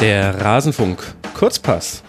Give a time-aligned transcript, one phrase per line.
[0.00, 2.02] Der Rasenfunk Kurzpass.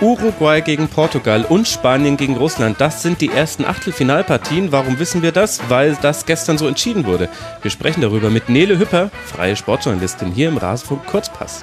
[0.00, 2.80] Uruguay gegen Portugal und Spanien gegen Russland.
[2.80, 4.72] Das sind die ersten Achtelfinalpartien.
[4.72, 5.60] Warum wissen wir das?
[5.70, 7.28] Weil das gestern so entschieden wurde.
[7.62, 11.62] Wir sprechen darüber mit Nele Hüpper, freie Sportjournalistin hier im Rasenfunk Kurzpass.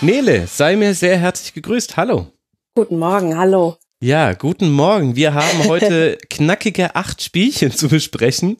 [0.00, 1.96] Nele, sei mir sehr herzlich gegrüßt.
[1.96, 2.26] Hallo.
[2.74, 3.76] Guten Morgen, hallo.
[4.02, 5.14] Ja, guten Morgen.
[5.14, 8.56] Wir haben heute knackige acht Spielchen zu besprechen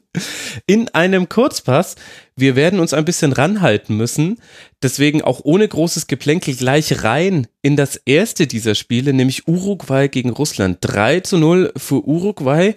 [0.67, 1.95] in einem Kurzpass.
[2.35, 4.39] Wir werden uns ein bisschen ranhalten müssen.
[4.83, 10.29] Deswegen auch ohne großes Geplänkel gleich rein in das erste dieser Spiele, nämlich Uruguay gegen
[10.29, 10.77] Russland.
[10.81, 12.75] 3 zu 0 für Uruguay.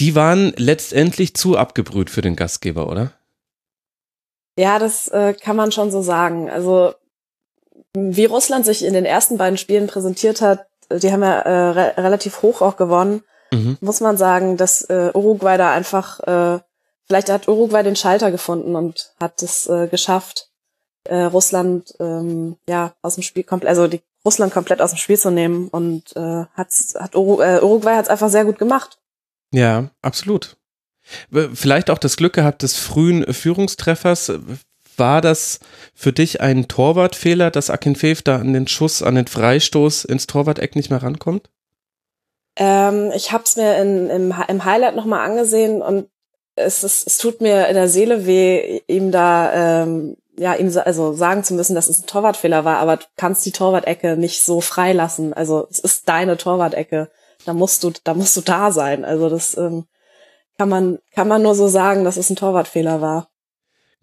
[0.00, 3.12] Die waren letztendlich zu abgebrüht für den Gastgeber, oder?
[4.58, 6.50] Ja, das äh, kann man schon so sagen.
[6.50, 6.92] Also
[7.96, 10.66] wie Russland sich in den ersten beiden Spielen präsentiert hat,
[10.98, 13.22] die haben ja äh, re relativ hoch auch gewonnen,
[13.52, 13.78] mhm.
[13.80, 16.60] muss man sagen, dass äh, Uruguay da einfach, äh,
[17.06, 20.50] vielleicht hat Uruguay den Schalter gefunden und hat es äh, geschafft,
[21.04, 25.18] äh, Russland ähm, ja aus dem Spiel komplett, also die Russland komplett aus dem Spiel
[25.18, 28.98] zu nehmen und äh, hat's, hat Uru äh, Uruguay hat es einfach sehr gut gemacht.
[29.52, 30.56] Ja, absolut.
[31.54, 34.32] Vielleicht auch das Glück gehabt des frühen Führungstreffers
[35.00, 35.58] war das
[35.94, 40.76] für dich ein Torwartfehler, dass Akinfeev da an den Schuss, an den Freistoß ins Torwart-Eck
[40.76, 41.50] nicht mehr rankommt?
[42.54, 46.08] Ähm, ich habe es mir in, im, im Highlight nochmal angesehen und
[46.54, 51.12] es, es, es tut mir in der Seele weh, ihm da ähm, ja ihm also
[51.14, 54.60] sagen zu müssen, dass es ein Torwartfehler war, aber du kannst die Torwart-Ecke nicht so
[54.60, 55.32] freilassen.
[55.32, 57.10] Also es ist deine Torwart-Ecke.
[57.46, 59.04] Da musst du, da musst du da sein.
[59.04, 59.86] Also das ähm,
[60.58, 63.29] kann man kann man nur so sagen, dass es ein Torwartfehler war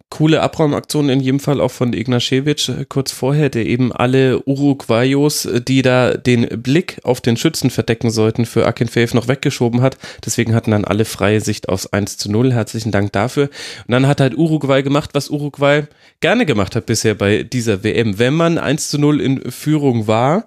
[0.10, 5.46] coole Abraumaktion in jedem Fall auch von Ignaschewitsch äh, kurz vorher, der eben alle Uruguayos,
[5.46, 9.98] äh, die da den Blick auf den Schützen verdecken sollten, für Akinfeev noch weggeschoben hat.
[10.26, 12.54] Deswegen hatten dann alle freie Sicht aufs 1 zu 0.
[12.54, 13.50] Herzlichen Dank dafür.
[13.88, 15.84] Und dann hat halt Uruguay gemacht, was Uruguay
[16.22, 18.18] gerne gemacht hat bisher bei dieser WM.
[18.18, 20.46] Wenn man 1 zu 0 in Führung war,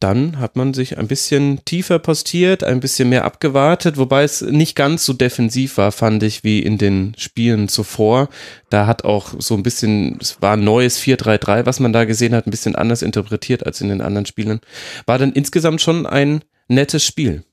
[0.00, 4.76] dann hat man sich ein bisschen tiefer postiert, ein bisschen mehr abgewartet, wobei es nicht
[4.76, 8.28] ganz so defensiv war, fand ich, wie in den Spielen zuvor.
[8.70, 12.34] Da hat auch so ein bisschen, es war ein neues 4-3-3, was man da gesehen
[12.34, 14.60] hat, ein bisschen anders interpretiert als in den anderen Spielen.
[15.06, 17.44] War dann insgesamt schon ein nettes Spiel.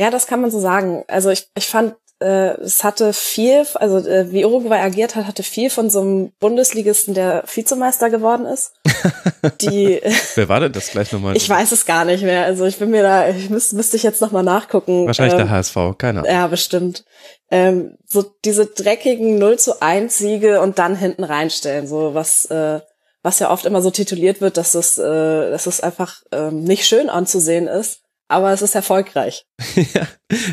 [0.00, 1.04] Ja, das kann man so sagen.
[1.08, 5.42] Also ich, ich fand äh, es hatte viel, also äh, wie Uruguay agiert hat, hatte
[5.42, 8.72] viel von so einem Bundesligisten, der Vizemeister geworden ist.
[9.60, 10.00] Die,
[10.34, 11.36] Wer war denn das gleich nochmal?
[11.36, 12.44] Ich weiß es gar nicht mehr.
[12.44, 15.06] Also ich bin mir da, ich müsste müsste ich jetzt nochmal nachgucken.
[15.06, 16.26] Wahrscheinlich ähm, der HSV, keiner.
[16.26, 17.04] Ja, bestimmt.
[17.50, 22.80] Ähm, so diese dreckigen 0 zu 1 Siege und dann hinten reinstellen, so was, äh,
[23.22, 26.86] was ja oft immer so tituliert wird, dass es, äh, dass es einfach ähm, nicht
[26.86, 29.46] schön anzusehen ist aber es ist erfolgreich.
[29.94, 30.06] ja,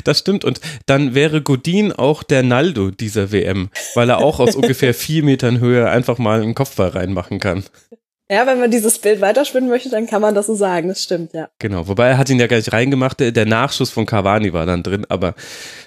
[0.04, 0.46] das stimmt.
[0.46, 5.24] Und dann wäre Godin auch der Naldo dieser WM, weil er auch aus ungefähr vier
[5.24, 7.64] Metern Höhe einfach mal einen Kopfball reinmachen kann.
[8.30, 10.88] Ja, wenn man dieses Bild weiterspinnen möchte, dann kann man das so sagen.
[10.88, 11.50] Das stimmt, ja.
[11.60, 13.20] Genau, wobei er hat ihn ja gar nicht reingemacht.
[13.20, 15.36] Der Nachschuss von Cavani war dann drin, aber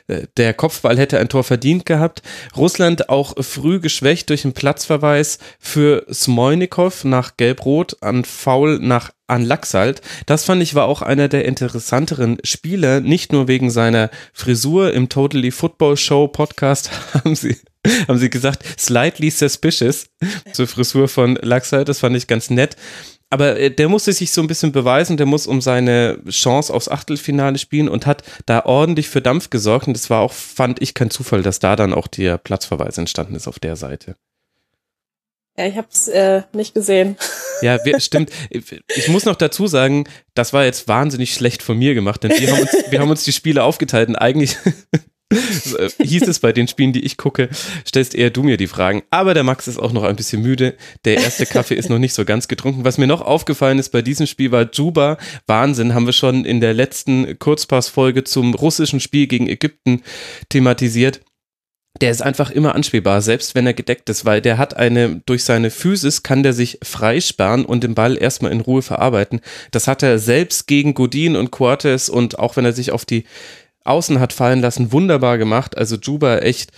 [0.08, 2.22] der Kopfball hätte ein Tor verdient gehabt.
[2.56, 9.44] Russland auch früh geschwächt durch einen Platzverweis für Smolnikov nach Gelb-Rot, an Foul nach an
[9.44, 10.02] Laxalt.
[10.26, 15.08] Das fand ich war auch einer der interessanteren Spieler, nicht nur wegen seiner Frisur im
[15.08, 17.56] Totally Football Show Podcast haben sie
[18.08, 20.06] haben sie gesagt, slightly suspicious
[20.52, 21.88] zur Frisur von Laxalt.
[21.88, 22.76] Das fand ich ganz nett.
[23.30, 26.88] Aber äh, der musste sich so ein bisschen beweisen, der muss um seine Chance aufs
[26.88, 29.88] Achtelfinale spielen und hat da ordentlich für Dampf gesorgt.
[29.88, 33.34] Und das war auch, fand ich, kein Zufall, dass da dann auch der Platzverweis entstanden
[33.34, 34.16] ist auf der Seite.
[35.58, 37.16] Ja, ich habe es äh, nicht gesehen.
[37.62, 38.30] Ja, wir, stimmt.
[38.50, 40.04] Ich muss noch dazu sagen,
[40.34, 43.24] das war jetzt wahnsinnig schlecht von mir gemacht, denn wir haben uns, wir haben uns
[43.24, 44.58] die Spiele aufgeteilt und eigentlich
[45.30, 47.48] äh, hieß es bei den Spielen, die ich gucke,
[47.86, 49.02] stellst eher du mir die Fragen.
[49.10, 50.74] Aber der Max ist auch noch ein bisschen müde.
[51.04, 52.84] Der erste Kaffee ist noch nicht so ganz getrunken.
[52.84, 55.18] Was mir noch aufgefallen ist bei diesem Spiel war Juba.
[55.46, 60.02] Wahnsinn, haben wir schon in der letzten Kurzpassfolge zum russischen Spiel gegen Ägypten
[60.48, 61.20] thematisiert
[62.00, 65.44] der ist einfach immer anspielbar, selbst wenn er gedeckt ist, weil der hat eine, durch
[65.44, 69.40] seine Physis kann der sich freisperren und den Ball erstmal in Ruhe verarbeiten.
[69.70, 73.24] Das hat er selbst gegen Godin und Cortes und auch wenn er sich auf die
[73.86, 75.76] Außen hat fallen lassen, wunderbar gemacht.
[75.76, 76.72] Also Juba echt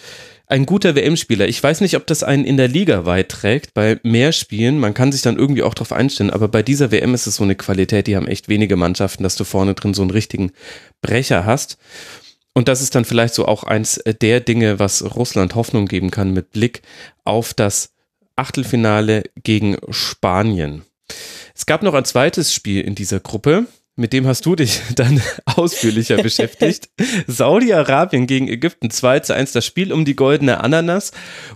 [0.47, 1.47] ein guter WM-Spieler.
[1.47, 4.79] Ich weiß nicht, ob das einen in der Liga weit trägt, bei mehr Spielen.
[4.79, 7.45] Man kann sich dann irgendwie auch drauf einstellen, aber bei dieser WM ist es so
[7.45, 10.53] eine Qualität, die haben echt wenige Mannschaften, dass du vorne drin so einen richtigen
[11.03, 11.77] Brecher hast.
[12.55, 16.33] Und das ist dann vielleicht so auch eins der Dinge, was Russland Hoffnung geben kann
[16.33, 16.83] mit Blick
[17.25, 17.93] auf das
[18.37, 20.83] Achtelfinale gegen Spanien.
[21.55, 23.67] Es gab noch ein zweites Spiel in dieser Gruppe
[23.99, 26.89] mit dem hast du dich dann ausführlicher beschäftigt.
[27.27, 31.11] Saudi-Arabien gegen Ägypten 2 zu 1, das Spiel um die goldene Ananas.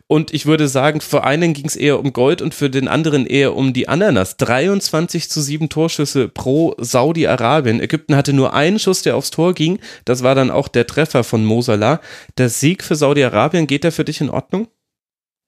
[0.08, 3.26] Und ich würde sagen, für einen ging es eher um Gold und für den anderen
[3.26, 4.36] eher um die Ananas.
[4.36, 7.80] 23 zu 7 Torschüsse pro Saudi-Arabien.
[7.80, 9.78] Ägypten hatte nur einen Schuss, der aufs Tor ging.
[10.04, 12.00] Das war dann auch der Treffer von Mosala.
[12.38, 14.66] Der Sieg für Saudi-Arabien, geht der für dich in Ordnung?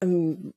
[0.00, 0.52] Ähm,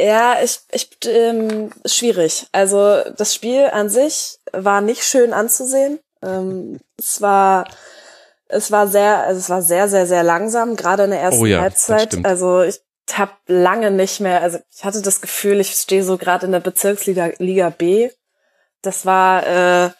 [0.00, 2.46] ja, ich, ich ähm, schwierig.
[2.52, 5.98] Also das Spiel an sich war nicht schön anzusehen.
[6.22, 7.66] Ähm, es war
[8.48, 11.46] es war sehr, also es war sehr, sehr, sehr langsam, gerade in der ersten oh
[11.46, 12.24] ja, Halbzeit.
[12.24, 12.80] Also ich
[13.12, 16.60] habe lange nicht mehr, also ich hatte das Gefühl, ich stehe so gerade in der
[16.60, 18.10] Bezirksliga Liga B.
[18.82, 19.90] Das war, äh,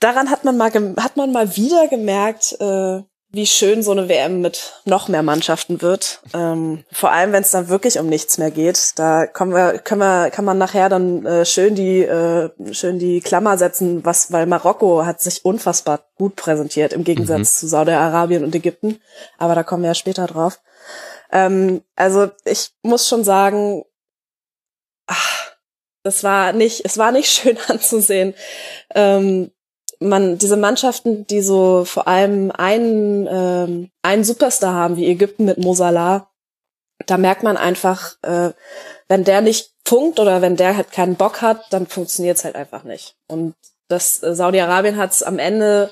[0.00, 3.02] daran hat man mal, hat man mal wieder gemerkt, äh,
[3.34, 6.20] wie schön so eine WM mit noch mehr Mannschaften wird.
[6.32, 8.92] Ähm, vor allem, wenn es dann wirklich um nichts mehr geht.
[8.96, 13.20] Da kommen wir, können wir, kann man nachher dann äh, schön die, äh, schön die
[13.20, 17.44] Klammer setzen, was, weil Marokko hat sich unfassbar gut präsentiert im Gegensatz mhm.
[17.44, 19.00] zu Saudi-Arabien und Ägypten.
[19.36, 20.60] Aber da kommen wir ja später drauf.
[21.32, 23.84] Ähm, also ich muss schon sagen,
[25.06, 25.54] ach,
[26.04, 28.34] das war nicht, es war nicht schön anzusehen.
[28.94, 29.50] Ähm,
[30.00, 35.58] man diese Mannschaften, die so vor allem einen ähm, einen Superstar haben wie Ägypten mit
[35.58, 36.28] Mosala,
[37.06, 38.50] da merkt man einfach, äh,
[39.08, 42.84] wenn der nicht funkt oder wenn der halt keinen Bock hat, dann funktioniert's halt einfach
[42.84, 43.16] nicht.
[43.28, 43.54] Und
[43.88, 45.90] das äh, Saudi-Arabien hat's am Ende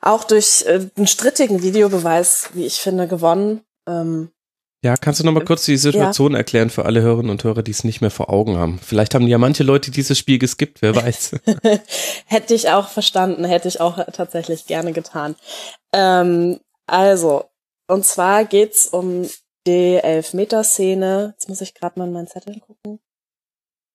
[0.00, 3.64] auch durch äh, einen strittigen Videobeweis, wie ich finde, gewonnen.
[3.86, 4.30] Ähm,
[4.84, 6.38] ja, kannst du nochmal kurz die Situation ja.
[6.38, 8.78] erklären für alle Hörerinnen und Hörer, die es nicht mehr vor Augen haben?
[8.78, 11.36] Vielleicht haben ja manche Leute dieses Spiel geskippt, wer weiß.
[12.26, 15.34] hätte ich auch verstanden, hätte ich auch tatsächlich gerne getan.
[15.92, 17.44] Ähm, also,
[17.88, 19.28] und zwar geht's um
[19.66, 21.34] die Elfmeterszene.
[21.36, 23.00] Jetzt muss ich gerade mal in meinen Zettel gucken.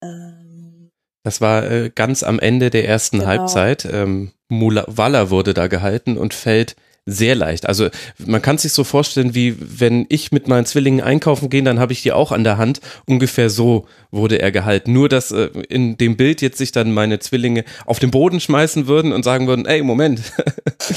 [0.03, 0.91] Ähm,
[1.23, 3.29] das war äh, ganz am Ende der ersten genau.
[3.29, 3.85] Halbzeit.
[3.85, 7.67] Ähm, Mula Waller wurde da gehalten und fällt sehr leicht.
[7.67, 11.79] Also man kann sich so vorstellen, wie wenn ich mit meinen Zwillingen einkaufen gehe, dann
[11.79, 12.79] habe ich die auch an der Hand.
[13.05, 14.93] Ungefähr so wurde er gehalten.
[14.93, 18.87] Nur, dass äh, in dem Bild jetzt sich dann meine Zwillinge auf den Boden schmeißen
[18.87, 20.21] würden und sagen würden, ey, Moment,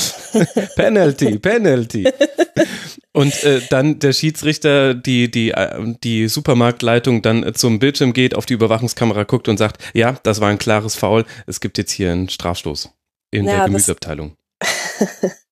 [0.77, 2.09] Penalty, Penalty.
[3.13, 8.47] Und äh, dann der Schiedsrichter, die, die, äh, die Supermarktleitung dann zum Bildschirm geht, auf
[8.47, 12.13] die Überwachungskamera guckt und sagt, ja, das war ein klares Foul, es gibt jetzt hier
[12.13, 12.91] einen Strafstoß
[13.33, 14.37] in ja, der Gemüseabteilung.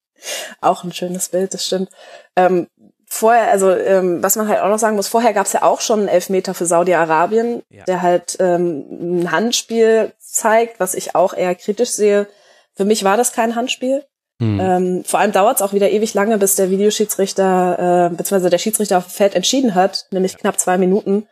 [0.61, 1.91] auch ein schönes Bild, das stimmt.
[2.37, 2.69] Ähm,
[3.07, 5.81] vorher, also ähm, was man halt auch noch sagen muss, vorher gab es ja auch
[5.81, 7.85] schon einen Elfmeter für Saudi-Arabien, ja.
[7.85, 12.27] der halt ähm, ein Handspiel zeigt, was ich auch eher kritisch sehe.
[12.75, 14.05] Für mich war das kein Handspiel.
[14.41, 14.59] Hm.
[14.61, 18.59] Ähm, vor allem dauert es auch wieder ewig lange, bis der Videoschiedsrichter äh, beziehungsweise der
[18.59, 21.29] Schiedsrichter auf dem Feld entschieden hat, nämlich knapp zwei Minuten.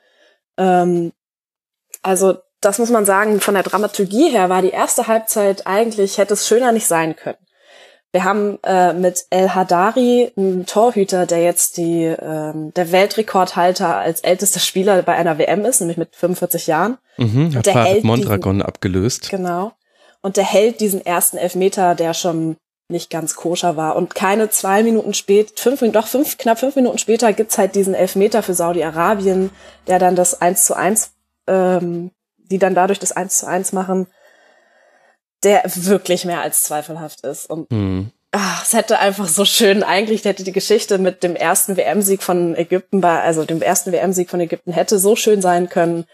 [0.57, 1.13] Ähm,
[2.03, 6.35] also das muss man sagen, von der Dramaturgie her war die erste Halbzeit eigentlich, hätte
[6.35, 7.39] es schöner nicht sein können.
[8.13, 14.21] Wir haben äh, mit El Hadari einen Torhüter, der jetzt die ähm, der Weltrekordhalter als
[14.21, 16.99] ältester Spieler bei einer WM ist, nämlich mit 45 Jahren.
[17.17, 19.31] Mhm, hat der hält Mondragon diesen, abgelöst.
[19.31, 19.73] Genau.
[20.21, 22.57] Und der hält diesen ersten Elfmeter, der schon
[22.89, 23.97] nicht ganz koscher war.
[23.97, 27.95] Und keine zwei Minuten spät, fünf, doch fünf, knapp fünf Minuten später gibt's halt diesen
[27.95, 29.49] Elfmeter für Saudi-Arabien,
[29.87, 31.13] der dann das 1 zu 1,
[31.47, 34.07] ähm, die dann dadurch das 1 zu 1 machen
[35.43, 37.49] der wirklich mehr als zweifelhaft ist.
[37.49, 38.11] Und mhm.
[38.31, 42.57] ach, es hätte einfach so schön, eigentlich hätte die Geschichte mit dem ersten WM-Sieg von
[42.57, 46.07] Ägypten bei, also dem ersten WM-Sieg von Ägypten hätte so schön sein können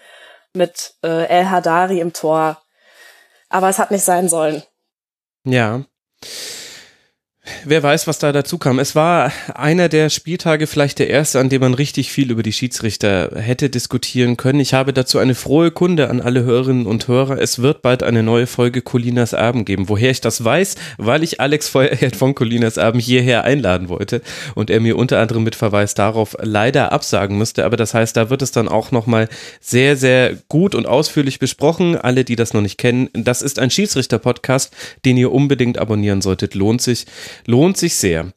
[0.54, 2.61] mit äh, El Hadari im Tor.
[3.49, 4.62] Aber es hat nicht sein sollen.
[5.44, 5.85] Ja.
[7.64, 8.78] Wer weiß, was da dazu kam.
[8.78, 12.52] Es war einer der Spieltage, vielleicht der erste, an dem man richtig viel über die
[12.52, 14.60] Schiedsrichter hätte diskutieren können.
[14.60, 17.38] Ich habe dazu eine frohe Kunde an alle Hörerinnen und Hörer.
[17.38, 19.88] Es wird bald eine neue Folge Colinas Erben geben.
[19.88, 24.22] Woher ich das weiß, weil ich Alex Feuerherd von Colinas Erben hierher einladen wollte
[24.54, 27.64] und er mir unter anderem mit Verweis darauf leider absagen müsste.
[27.64, 29.28] Aber das heißt, da wird es dann auch nochmal
[29.60, 31.96] sehr, sehr gut und ausführlich besprochen.
[31.96, 34.72] Alle, die das noch nicht kennen, das ist ein Schiedsrichter-Podcast,
[35.04, 36.54] den ihr unbedingt abonnieren solltet.
[36.54, 37.06] Lohnt sich.
[37.47, 38.33] Lohnt sich sehr.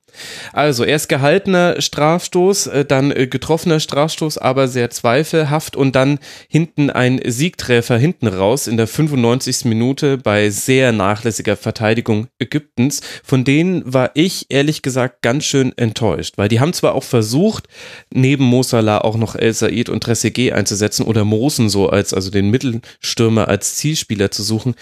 [0.54, 6.90] Also erst gehaltener Strafstoß, äh, dann äh, getroffener Strafstoß, aber sehr zweifelhaft und dann hinten
[6.90, 9.66] ein Siegtreffer hinten raus in der 95.
[9.66, 13.02] Minute bei sehr nachlässiger Verteidigung Ägyptens.
[13.24, 17.68] Von denen war ich ehrlich gesagt ganz schön enttäuscht, weil die haben zwar auch versucht,
[18.14, 22.50] neben Mosala auch noch El Said und Trezeguet einzusetzen oder Mosen so als, also den
[22.50, 24.76] Mittelstürmer als Zielspieler zu suchen,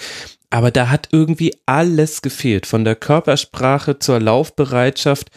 [0.50, 5.30] aber da hat irgendwie alles gefehlt, von der Körpersprache zur Laufbereitschaft.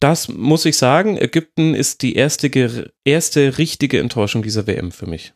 [0.00, 5.32] Das muss ich sagen, Ägypten ist die erste, erste richtige Enttäuschung dieser WM für mich.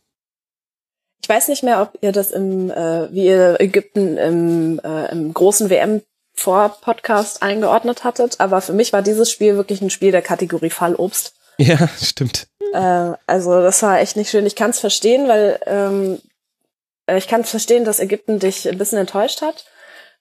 [1.22, 5.32] ich weiß nicht mehr, ob ihr das im, äh, wie ihr Ägypten im, äh, im
[5.32, 6.02] großen WM
[6.34, 10.70] vor Podcast eingeordnet hattet, aber für mich war dieses Spiel wirklich ein Spiel der Kategorie
[10.70, 11.34] Fallobst.
[11.58, 12.49] Ja, stimmt.
[12.72, 14.46] Äh, also das war echt nicht schön.
[14.46, 16.31] Ich kann es verstehen, weil ähm, äh,
[17.06, 19.66] ich kann verstehen, dass Ägypten dich ein bisschen enttäuscht hat.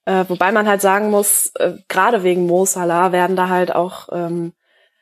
[0.06, 4.10] Äh, wobei man halt sagen muss, äh, gerade wegen Mo Salah werden da halt auch
[4.12, 4.54] ähm,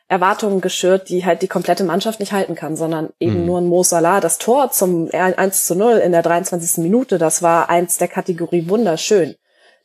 [0.08, 3.46] Erwartungen geschürt, die halt die komplette Mannschaft nicht halten kann, sondern eben mhm.
[3.46, 4.20] nur ein Mo Salah.
[4.20, 6.82] Das Tor zum 1 zu 0 in der 23.
[6.82, 9.36] Minute, das war eins der Kategorie wunderschön.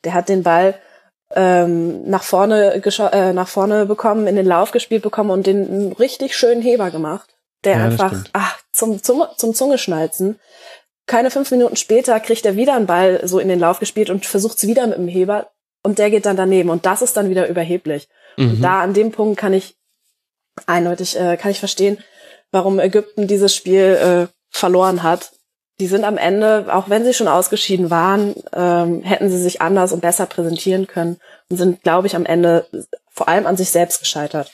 [0.04, 0.74] Der hat den Ball
[1.34, 5.92] ähm, nach vorne äh, nach vorne bekommen, in den Lauf gespielt bekommen und den einen
[5.92, 10.38] richtig schönen Heber gemacht, der ja, einfach ach, zum, zum, zum Zungeschnalzen
[11.06, 14.26] keine fünf Minuten später kriegt er wieder einen Ball so in den Lauf gespielt und
[14.26, 15.50] versucht es wieder mit dem Heber
[15.82, 18.08] und der geht dann daneben und das ist dann wieder überheblich.
[18.36, 18.50] Mhm.
[18.50, 19.76] Und da an dem Punkt kann ich
[20.66, 21.98] eindeutig, äh, kann ich verstehen,
[22.50, 25.32] warum Ägypten dieses Spiel äh, verloren hat.
[25.78, 29.92] Die sind am Ende, auch wenn sie schon ausgeschieden waren, ähm, hätten sie sich anders
[29.92, 31.20] und besser präsentieren können
[31.50, 32.66] und sind, glaube ich, am Ende
[33.10, 34.52] vor allem an sich selbst gescheitert.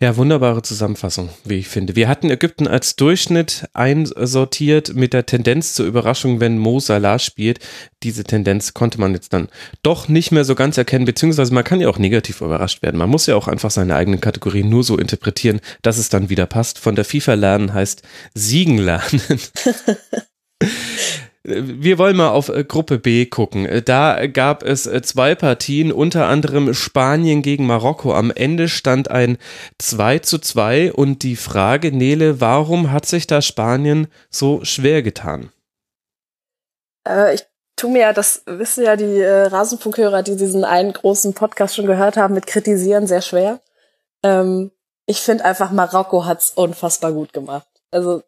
[0.00, 1.96] Ja, wunderbare Zusammenfassung, wie ich finde.
[1.96, 7.58] Wir hatten Ägypten als Durchschnitt einsortiert mit der Tendenz zur Überraschung, wenn Mo Salah spielt.
[8.02, 9.48] Diese Tendenz konnte man jetzt dann
[9.82, 12.96] doch nicht mehr so ganz erkennen, beziehungsweise man kann ja auch negativ überrascht werden.
[12.96, 16.46] Man muss ja auch einfach seine eigenen Kategorien nur so interpretieren, dass es dann wieder
[16.46, 16.78] passt.
[16.78, 18.02] Von der FIFA lernen heißt
[18.34, 19.20] siegen lernen.
[21.48, 23.64] Wir wollen mal auf äh, Gruppe B gucken.
[23.64, 28.14] Äh, da gab es äh, zwei Partien, unter anderem Spanien gegen Marokko.
[28.14, 29.38] Am Ende stand ein
[29.78, 35.50] 2 zu 2 und die Frage, Nele, warum hat sich da Spanien so schwer getan?
[37.08, 37.44] Äh, ich
[37.76, 41.86] tue mir ja, das wissen ja die äh, Rasenfunkhörer, die diesen einen großen Podcast schon
[41.86, 43.60] gehört haben, mit Kritisieren sehr schwer.
[44.22, 44.70] Ähm,
[45.06, 47.66] ich finde einfach, Marokko hat's unfassbar gut gemacht.
[47.90, 48.22] Also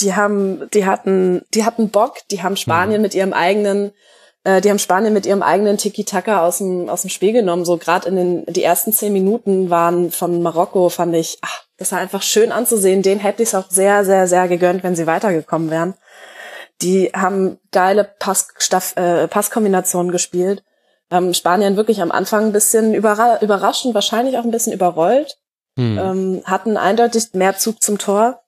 [0.00, 3.02] die haben, die hatten, die hatten Bock, die haben Spanien mhm.
[3.02, 3.92] mit ihrem eigenen,
[4.42, 7.64] äh, die haben Spanien mit ihrem eigenen Tiki-Taka aus dem, aus dem Spiel genommen.
[7.64, 11.92] So gerade in den, die ersten zehn Minuten waren von Marokko, fand ich, ach, das
[11.92, 13.02] war einfach schön anzusehen.
[13.02, 15.94] Den hätte ich es auch sehr, sehr, sehr gegönnt, wenn sie weitergekommen wären.
[16.82, 18.48] Die haben geile Pass,
[18.96, 20.64] äh, Passkombinationen gespielt.
[21.10, 25.36] Ähm, Spanien wirklich am Anfang ein bisschen überra überraschend, wahrscheinlich auch ein bisschen überrollt.
[25.78, 25.98] Hm.
[25.98, 28.43] Ähm, hatten eindeutig mehr Zug zum Tor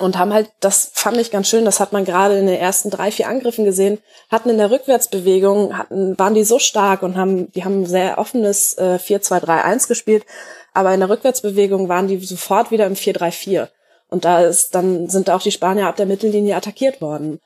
[0.00, 2.90] und haben halt, das fand ich ganz schön, das hat man gerade in den ersten
[2.90, 3.98] drei, vier Angriffen gesehen,
[4.30, 8.76] hatten in der Rückwärtsbewegung, hatten, waren die so stark und haben, die haben sehr offenes
[8.78, 10.24] äh, 4-2-3-1 gespielt,
[10.72, 13.68] aber in der Rückwärtsbewegung waren die sofort wieder im 4-3-4.
[14.08, 17.38] Und da ist, dann sind auch die Spanier ab der Mittellinie attackiert worden.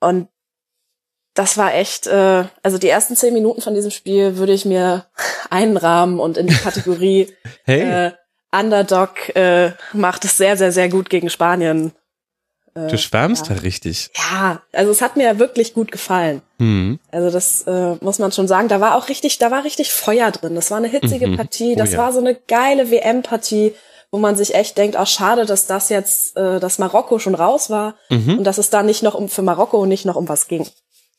[0.00, 0.28] Und
[1.34, 5.06] das war echt, äh, also die ersten zehn Minuten von diesem Spiel würde ich mir
[5.50, 7.32] einrahmen und in die Kategorie
[7.64, 8.08] hey.
[8.08, 8.12] äh,
[8.58, 11.92] Underdog äh, macht es sehr, sehr, sehr gut gegen Spanien.
[12.74, 13.54] Äh, du schwärmst ja.
[13.54, 14.10] da richtig.
[14.14, 16.42] Ja, also es hat mir wirklich gut gefallen.
[16.58, 16.98] Mhm.
[17.10, 18.68] Also das äh, muss man schon sagen.
[18.68, 20.54] Da war auch richtig, da war richtig Feuer drin.
[20.54, 21.36] Das war eine hitzige mhm.
[21.36, 21.72] Partie.
[21.74, 21.98] Oh das oh, ja.
[21.98, 23.74] war so eine geile WM-Partie,
[24.10, 27.70] wo man sich echt denkt, auch schade, dass das jetzt, äh, dass Marokko schon raus
[27.70, 28.38] war mhm.
[28.38, 30.66] und dass es da nicht noch um für Marokko nicht noch um was ging.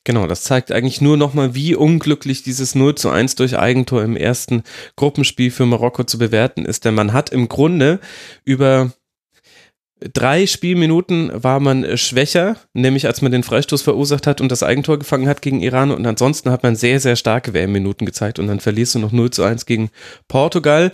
[0.07, 4.15] Genau, das zeigt eigentlich nur nochmal, wie unglücklich dieses 0 zu 1 durch Eigentor im
[4.15, 4.63] ersten
[4.95, 6.85] Gruppenspiel für Marokko zu bewerten ist.
[6.85, 7.99] Denn man hat im Grunde
[8.45, 8.93] über
[9.99, 14.97] drei Spielminuten war man schwächer, nämlich als man den Freistoß verursacht hat und das Eigentor
[14.97, 15.91] gefangen hat gegen Iran.
[15.91, 19.31] Und ansonsten hat man sehr, sehr starke WM-Minuten gezeigt und dann verlierst du noch 0
[19.31, 19.89] zu 1 gegen
[20.29, 20.93] Portugal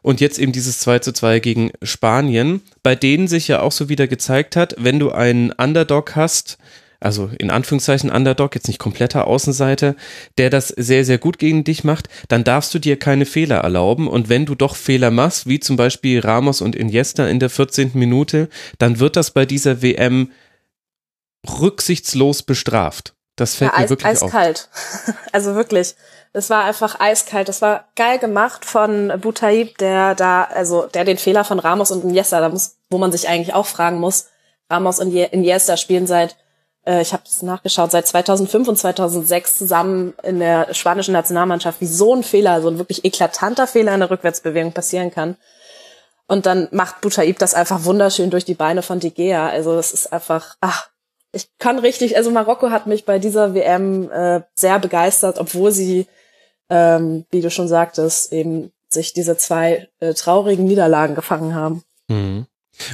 [0.00, 3.90] und jetzt eben dieses 2 zu 2 gegen Spanien, bei denen sich ja auch so
[3.90, 6.56] wieder gezeigt hat, wenn du einen Underdog hast,
[7.04, 9.94] also in Anführungszeichen Underdog, jetzt nicht kompletter Außenseiter,
[10.38, 14.08] der das sehr, sehr gut gegen dich macht, dann darfst du dir keine Fehler erlauben.
[14.08, 17.92] Und wenn du doch Fehler machst, wie zum Beispiel Ramos und Iniesta in der 14.
[17.94, 20.32] Minute, dann wird das bei dieser WM
[21.60, 23.14] rücksichtslos bestraft.
[23.36, 24.70] Das fällt ja, mir wirklich eiskalt.
[24.72, 25.04] auf.
[25.04, 25.16] Eiskalt.
[25.32, 25.96] Also wirklich.
[26.32, 27.48] Es war einfach eiskalt.
[27.48, 32.02] Das war geil gemacht von Butaib, der da, also der den Fehler von Ramos und
[32.02, 34.28] Iniesta, da muss, wo man sich eigentlich auch fragen muss,
[34.70, 36.36] Ramos und Iniesta spielen seit
[36.86, 41.86] äh, ich habe es nachgeschaut, seit 2005 und 2006 zusammen in der spanischen Nationalmannschaft, wie
[41.86, 45.36] so ein Fehler, so ein wirklich eklatanter Fehler in der Rückwärtsbewegung passieren kann.
[46.26, 49.48] Und dann macht Butaib das einfach wunderschön durch die Beine von De Gea.
[49.48, 50.88] Also es ist einfach, ach,
[51.32, 56.06] ich kann richtig, also Marokko hat mich bei dieser WM äh, sehr begeistert, obwohl sie,
[56.70, 61.82] ähm, wie du schon sagtest, eben sich diese zwei äh, traurigen Niederlagen gefangen haben.
[62.08, 62.46] Mhm.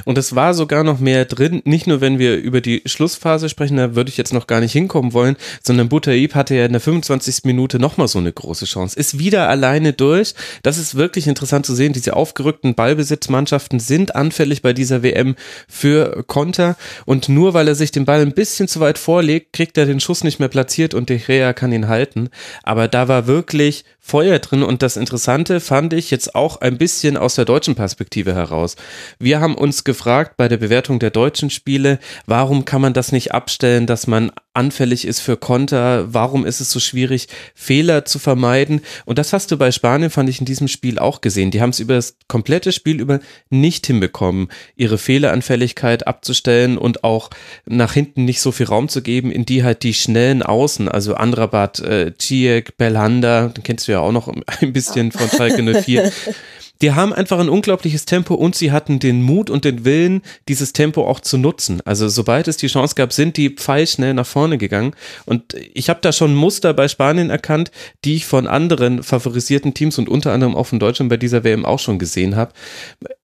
[0.05, 3.77] Und es war sogar noch mehr drin, nicht nur wenn wir über die Schlussphase sprechen,
[3.77, 6.81] da würde ich jetzt noch gar nicht hinkommen wollen, sondern Butaib hatte ja in der
[6.81, 7.45] 25.
[7.45, 8.97] Minute nochmal so eine große Chance.
[8.97, 10.33] Ist wieder alleine durch.
[10.63, 11.93] Das ist wirklich interessant zu sehen.
[11.93, 15.35] Diese aufgerückten Ballbesitzmannschaften sind anfällig bei dieser WM
[15.67, 19.77] für Konter und nur weil er sich den Ball ein bisschen zu weit vorlegt, kriegt
[19.77, 22.29] er den Schuss nicht mehr platziert und De Gea kann ihn halten.
[22.63, 27.17] Aber da war wirklich Feuer drin und das Interessante fand ich jetzt auch ein bisschen
[27.17, 28.75] aus der deutschen Perspektive heraus.
[29.19, 33.33] Wir haben uns gefragt bei der Bewertung der deutschen Spiele, warum kann man das nicht
[33.33, 38.81] abstellen, dass man anfällig ist für Konter, warum ist es so schwierig, Fehler zu vermeiden?
[39.05, 41.51] Und das hast du bei Spanien, fand ich in diesem Spiel auch gesehen.
[41.51, 47.29] Die haben es über das komplette Spiel über nicht hinbekommen, ihre Fehleranfälligkeit abzustellen und auch
[47.65, 51.15] nach hinten nicht so viel Raum zu geben, in die halt die schnellen Außen, also
[51.15, 54.27] Andrabat, äh, Ziyech, Belhanda, den kennst du ja auch noch
[54.61, 56.11] ein bisschen von Schalke 04,
[56.81, 60.73] die haben einfach ein unglaubliches Tempo und sie hatten den Mut und den Willen, dieses
[60.73, 61.81] Tempo auch zu nutzen.
[61.85, 64.95] Also sobald es die Chance gab, sind die pfeilschnell nach vorne gegangen.
[65.25, 67.71] Und ich habe da schon Muster bei Spanien erkannt,
[68.03, 71.65] die ich von anderen favorisierten Teams und unter anderem auch von Deutschland bei dieser WM
[71.65, 72.53] auch schon gesehen habe.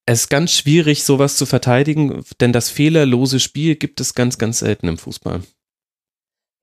[0.05, 4.59] Es ist ganz schwierig, sowas zu verteidigen, denn das fehlerlose Spiel gibt es ganz, ganz
[4.59, 5.41] selten im Fußball.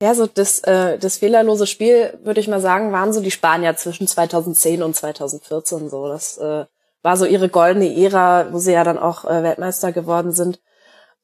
[0.01, 3.77] Ja, so das, äh, das fehlerlose Spiel, würde ich mal sagen, waren so die Spanier
[3.77, 6.07] zwischen 2010 und 2014 so.
[6.07, 6.65] Das äh,
[7.05, 10.59] war so ihre goldene Ära, wo sie ja dann auch äh, Weltmeister geworden sind.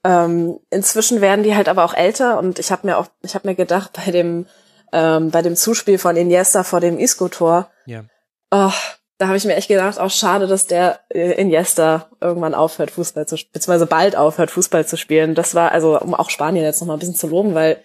[0.04, 3.48] Ähm, inzwischen werden die halt aber auch älter und ich habe mir auch, ich habe
[3.48, 4.46] mir gedacht bei dem
[4.94, 8.04] ähm, bei dem Zuspiel von Iniesta vor dem Isco-Tor, ja.
[8.52, 8.74] oh,
[9.18, 13.26] da habe ich mir echt gedacht, auch schade, dass der äh, Iniesta irgendwann aufhört Fußball
[13.26, 15.34] zu beziehungsweise bald aufhört Fußball zu spielen.
[15.34, 17.78] Das war also um auch Spanien jetzt noch mal ein bisschen zu loben, weil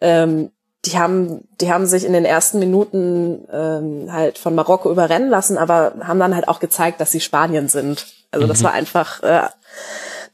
[0.00, 0.50] ähm,
[0.84, 5.58] die haben, die haben sich in den ersten Minuten ähm, halt von Marokko überrennen lassen,
[5.58, 8.06] aber haben dann halt auch gezeigt, dass sie Spanien sind.
[8.30, 8.48] Also mhm.
[8.48, 9.48] das war einfach, äh,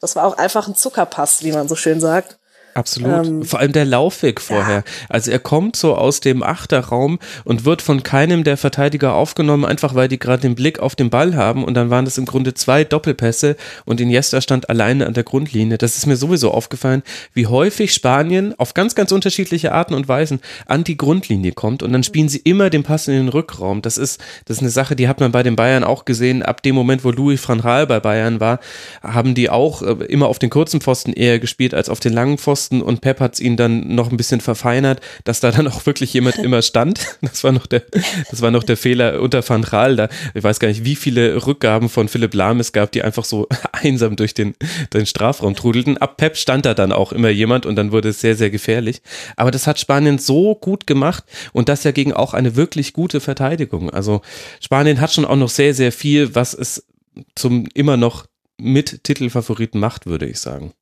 [0.00, 2.38] das war auch einfach ein Zuckerpass, wie man so schön sagt.
[2.74, 3.26] Absolut.
[3.26, 4.76] Ähm, Vor allem der Laufweg vorher.
[4.76, 4.84] Ja.
[5.08, 9.94] Also er kommt so aus dem Achterraum und wird von keinem der Verteidiger aufgenommen, einfach
[9.94, 12.54] weil die gerade den Blick auf den Ball haben und dann waren das im Grunde
[12.54, 15.76] zwei Doppelpässe und Iniesta stand alleine an der Grundlinie.
[15.76, 17.02] Das ist mir sowieso aufgefallen,
[17.34, 21.92] wie häufig Spanien auf ganz, ganz unterschiedliche Arten und Weisen an die Grundlinie kommt und
[21.92, 23.82] dann spielen sie immer den Pass in den Rückraum.
[23.82, 26.42] Das ist, das ist eine Sache, die hat man bei den Bayern auch gesehen.
[26.42, 28.60] Ab dem Moment, wo Louis van Gaal bei Bayern war,
[29.02, 32.38] haben die auch äh, immer auf den kurzen Pfosten eher gespielt als auf den langen
[32.38, 35.84] Pfosten Pfosten und Pep hat ihn dann noch ein bisschen verfeinert, dass da dann auch
[35.86, 37.18] wirklich jemand immer stand.
[37.20, 37.82] Das war noch der,
[38.30, 39.96] das war noch der Fehler unter Van Raal.
[39.96, 43.24] Da, ich weiß gar nicht, wie viele Rückgaben von Philipp Lahm es gab, die einfach
[43.24, 44.54] so einsam durch den,
[44.92, 45.98] den Strafraum trudelten.
[45.98, 49.02] Ab Pep stand da dann auch immer jemand und dann wurde es sehr, sehr gefährlich.
[49.36, 53.20] Aber das hat Spanien so gut gemacht und das ja gegen auch eine wirklich gute
[53.20, 53.90] Verteidigung.
[53.90, 54.22] Also
[54.60, 56.86] Spanien hat schon auch noch sehr, sehr viel, was es
[57.34, 58.26] zum immer noch
[58.58, 60.72] mit Titelfavoriten macht, würde ich sagen.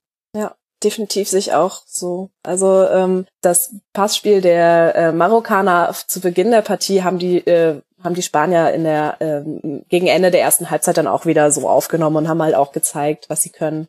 [0.82, 2.30] Definitiv sich auch so.
[2.42, 8.14] Also ähm, das Passspiel der äh, Marokkaner zu Beginn der Partie haben die äh, haben
[8.14, 9.42] die Spanier in der äh,
[9.88, 13.26] gegen Ende der ersten Halbzeit dann auch wieder so aufgenommen und haben halt auch gezeigt,
[13.28, 13.88] was sie können.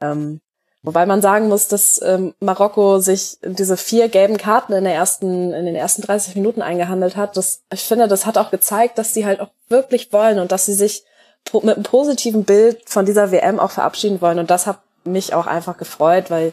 [0.00, 0.40] Ähm,
[0.82, 5.52] wobei man sagen muss, dass ähm, Marokko sich diese vier gelben Karten in der ersten
[5.52, 7.36] in den ersten 30 Minuten eingehandelt hat.
[7.36, 10.66] Das ich finde, das hat auch gezeigt, dass sie halt auch wirklich wollen und dass
[10.66, 11.04] sie sich
[11.52, 15.46] mit einem positiven Bild von dieser WM auch verabschieden wollen und das hat mich auch
[15.46, 16.52] einfach gefreut, weil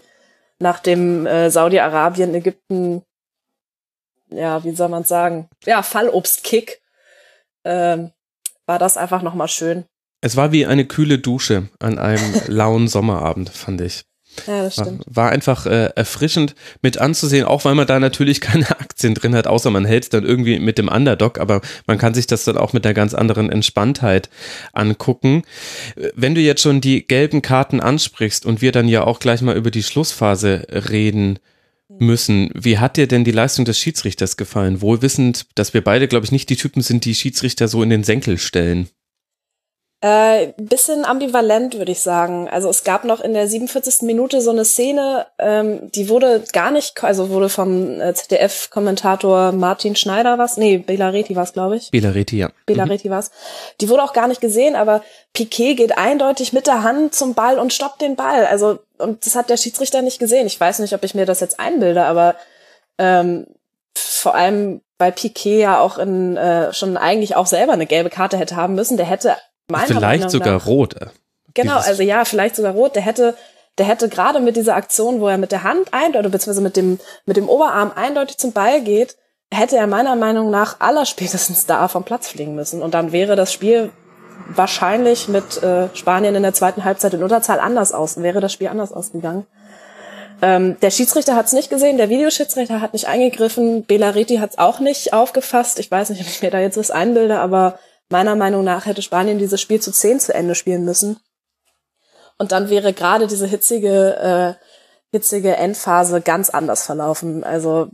[0.59, 3.03] nach dem äh, Saudi-Arabien, Ägypten,
[4.29, 6.81] ja, wie soll man sagen, ja, Fallobstkick,
[7.63, 8.11] ähm,
[8.65, 9.85] war das einfach nochmal schön.
[10.21, 14.03] Es war wie eine kühle Dusche an einem lauen Sommerabend, fand ich.
[14.47, 15.03] Ja, das stimmt.
[15.05, 19.47] War einfach äh, erfrischend mit anzusehen, auch weil man da natürlich keine Aktien drin hat,
[19.47, 22.57] außer man hält es dann irgendwie mit dem Underdog, aber man kann sich das dann
[22.57, 24.29] auch mit einer ganz anderen Entspanntheit
[24.73, 25.43] angucken.
[26.15, 29.55] Wenn du jetzt schon die gelben Karten ansprichst und wir dann ja auch gleich mal
[29.55, 31.39] über die Schlussphase reden
[31.99, 34.81] müssen, wie hat dir denn die Leistung des Schiedsrichters gefallen?
[34.81, 37.89] Wohl wissend, dass wir beide, glaube ich, nicht die Typen sind, die Schiedsrichter so in
[37.89, 38.89] den Senkel stellen.
[40.03, 42.49] Äh, bisschen ambivalent, würde ich sagen.
[42.49, 44.01] Also es gab noch in der 47.
[44.01, 49.95] Minute so eine Szene, ähm, die wurde gar nicht, also wurde vom äh, ZDF-Kommentator Martin
[49.95, 51.91] Schneider was, nee, Belareti war es, glaube ich.
[51.91, 52.49] Belareti, ja.
[52.65, 53.13] Belareti mhm.
[53.13, 53.29] war's.
[53.79, 57.59] Die wurde auch gar nicht gesehen, aber Piquet geht eindeutig mit der Hand zum Ball
[57.59, 58.47] und stoppt den Ball.
[58.47, 60.47] Also, und das hat der Schiedsrichter nicht gesehen.
[60.47, 62.35] Ich weiß nicht, ob ich mir das jetzt einbilde, aber
[62.97, 63.45] ähm,
[63.93, 68.37] vor allem weil Piquet ja auch in äh, schon eigentlich auch selber eine gelbe Karte
[68.37, 68.97] hätte haben müssen.
[68.97, 69.35] Der hätte
[69.67, 70.95] Meiner vielleicht sogar nach, rot.
[70.95, 71.07] Äh,
[71.53, 72.95] genau, also ja, vielleicht sogar rot.
[72.95, 73.35] Der hätte,
[73.77, 76.99] der hätte gerade mit dieser Aktion, wo er mit der Hand eindeutig, beziehungsweise mit dem,
[77.25, 79.15] mit dem Oberarm eindeutig zum Ball geht,
[79.53, 82.81] hätte er meiner Meinung nach allerspätestens da vom Platz fliegen müssen.
[82.81, 83.91] Und dann wäre das Spiel
[84.47, 88.67] wahrscheinlich mit äh, Spanien in der zweiten Halbzeit in Unterzahl anders aus, wäre das Spiel
[88.67, 89.45] anders ausgegangen.
[90.41, 94.57] Ähm, der Schiedsrichter hat es nicht gesehen, der Videoschiedsrichter hat nicht eingegriffen, Belariti hat es
[94.57, 95.77] auch nicht aufgefasst.
[95.79, 97.77] Ich weiß nicht, ob ich mir da jetzt was einbilde, aber
[98.11, 101.19] meiner Meinung nach hätte Spanien dieses Spiel zu zehn zu Ende spielen müssen.
[102.37, 104.65] Und dann wäre gerade diese hitzige, äh,
[105.11, 107.43] hitzige Endphase ganz anders verlaufen.
[107.43, 107.89] Also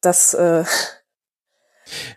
[0.00, 0.64] das äh,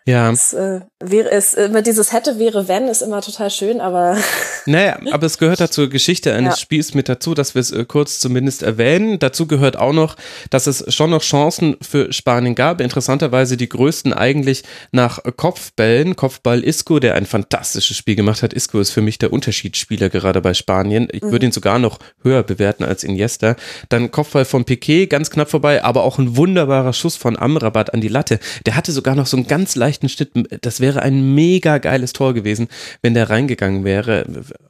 [0.06, 0.32] ja.
[0.32, 4.17] Es, äh, wäre es, immer dieses hätte, wäre, wenn, ist immer total schön, aber.
[4.69, 6.60] Naja, aber es gehört dazu Geschichte eines ja.
[6.60, 9.17] Spiels mit dazu, dass wir es äh, kurz zumindest erwähnen.
[9.17, 10.17] Dazu gehört auch noch,
[10.49, 12.82] dass es schon noch Chancen für Spanien gab.
[12.82, 16.17] Interessanterweise die größten eigentlich nach Kopfbällen.
[16.17, 18.51] Kopfball Isco, der ein fantastisches Spiel gemacht hat.
[18.51, 21.08] Isco ist für mich der Unterschiedsspieler gerade bei Spanien.
[21.13, 21.32] Ich mhm.
[21.32, 23.56] würde ihn sogar noch höher bewerten als Iniesta.
[23.88, 28.01] Dann Kopfball von Piquet, ganz knapp vorbei, aber auch ein wunderbarer Schuss von Amrabat an
[28.01, 28.39] die Latte.
[28.65, 30.30] Der hatte sogar noch so ein ganz leichten Schnitt.
[30.62, 32.67] Das wäre ein mega geiles Tor gewesen,
[33.02, 34.24] wenn der reingegangen wäre.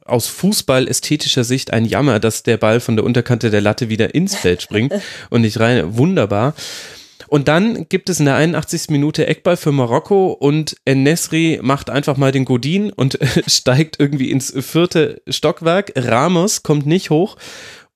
[0.06, 4.34] Aus Fußball-ästhetischer Sicht ein Jammer, dass der Ball von der Unterkante der Latte wieder ins
[4.42, 4.94] Feld springt
[5.28, 5.98] und nicht rein.
[5.98, 6.54] Wunderbar.
[7.26, 8.88] Und dann gibt es in der 81.
[8.88, 14.54] Minute Eckball für Marokko und Nesri macht einfach mal den Godin und steigt irgendwie ins
[14.64, 15.92] vierte Stockwerk.
[15.96, 17.36] Ramos kommt nicht hoch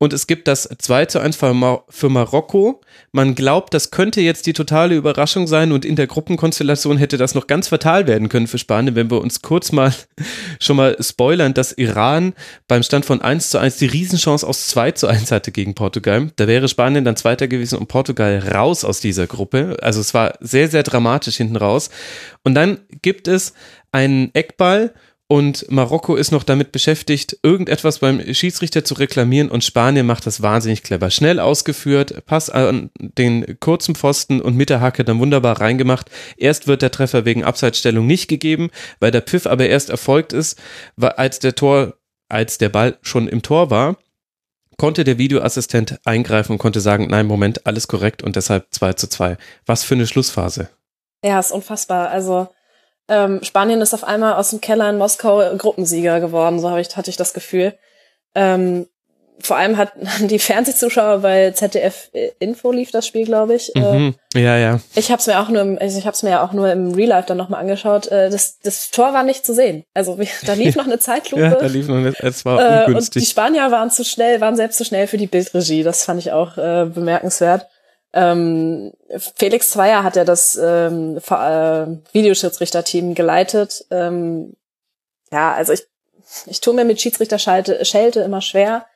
[0.03, 2.81] und es gibt das 2 zu 1 für, Mar für Marokko.
[3.13, 7.37] Man glaubt, das könnte jetzt die totale Überraschung sein und in der Gruppenkonstellation hätte das
[7.37, 9.95] noch ganz fatal werden können für Spanien, wenn wir uns kurz mal
[10.59, 12.33] schon mal spoilern, dass Iran
[12.67, 16.33] beim Stand von 1 zu 1 die Riesenchance aus 2 zu 1 hatte gegen Portugal.
[16.35, 19.77] Da wäre Spanien dann Zweiter gewesen und Portugal raus aus dieser Gruppe.
[19.83, 21.91] Also es war sehr, sehr dramatisch hinten raus.
[22.43, 23.55] Und dann gibt es
[23.93, 24.93] einen Eckball
[25.33, 30.43] und Marokko ist noch damit beschäftigt, irgendetwas beim Schiedsrichter zu reklamieren und Spanien macht das
[30.43, 31.11] wahnsinnig clever.
[31.11, 36.11] Schnell ausgeführt, Pass an den kurzen Pfosten und mit der Hacke dann wunderbar reingemacht.
[36.37, 38.69] Erst wird der Treffer wegen Abseitsstellung nicht gegeben,
[39.01, 40.61] weil der Pfiff aber erst erfolgt ist,
[41.01, 41.95] als der Tor,
[42.29, 43.97] als der Ball schon im Tor war
[44.77, 49.09] konnte der Videoassistent eingreifen und konnte sagen, nein, Moment, alles korrekt und deshalb 2 zu
[49.09, 49.37] 2.
[49.65, 50.69] Was für eine Schlussphase.
[51.25, 52.09] Ja, ist unfassbar.
[52.11, 52.49] Also
[53.13, 57.11] ähm, Spanien ist auf einmal aus dem Keller in Moskau Gruppensieger geworden, so ich, hatte
[57.11, 57.75] ich das Gefühl.
[58.35, 58.87] Ähm,
[59.39, 63.75] vor allem hat die Fernsehzuschauer bei ZDF Info lief das Spiel, glaube ich.
[63.77, 64.15] Äh, mhm.
[64.35, 64.81] ja, ja.
[64.95, 66.73] Ich habe es mir auch nur, im, also ich habe es mir ja auch nur
[66.73, 68.07] im Real Life dann nochmal angeschaut.
[68.09, 69.85] Äh, das, das Tor war nicht zu sehen.
[69.93, 71.43] Also da lief noch eine Zeitlupe.
[71.43, 72.95] ja, da lief noch eine, es war ungünstig.
[72.95, 75.83] Äh, und die Spanier waren zu schnell, waren selbst zu schnell für die Bildregie.
[75.83, 77.67] Das fand ich auch äh, bemerkenswert.
[78.13, 78.93] Ähm,
[79.37, 83.87] Felix Zweier hat ja das ähm, äh, Videoschiedsrichterteam geleitet.
[83.91, 84.55] Ähm,
[85.31, 85.83] ja, also ich,
[86.47, 88.87] ich tue mir mit Schiedsrichter-Schelte immer schwer.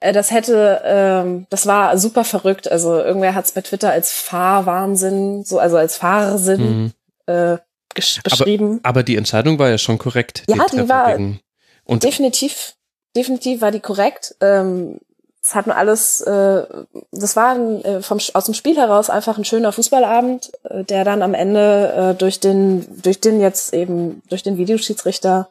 [0.00, 2.70] Äh, das hätte, ähm, das war super verrückt.
[2.70, 6.92] Also irgendwer hat es bei Twitter als Fahrwahnsinn, so also als Fahrsinn mhm.
[7.26, 7.58] äh,
[7.94, 8.80] beschrieben.
[8.82, 10.44] Aber, aber, die Entscheidung war ja schon korrekt.
[10.48, 11.18] Ja, die war
[11.84, 12.74] und definitiv,
[13.16, 14.34] definitiv war die korrekt.
[14.40, 14.98] Ähm,
[15.42, 16.64] es hat nur alles, äh,
[17.10, 21.04] das war ein, äh, vom, aus dem Spiel heraus einfach ein schöner Fußballabend, äh, der
[21.04, 25.48] dann am Ende äh, durch den, durch den jetzt eben, durch den Videoschiedsrichter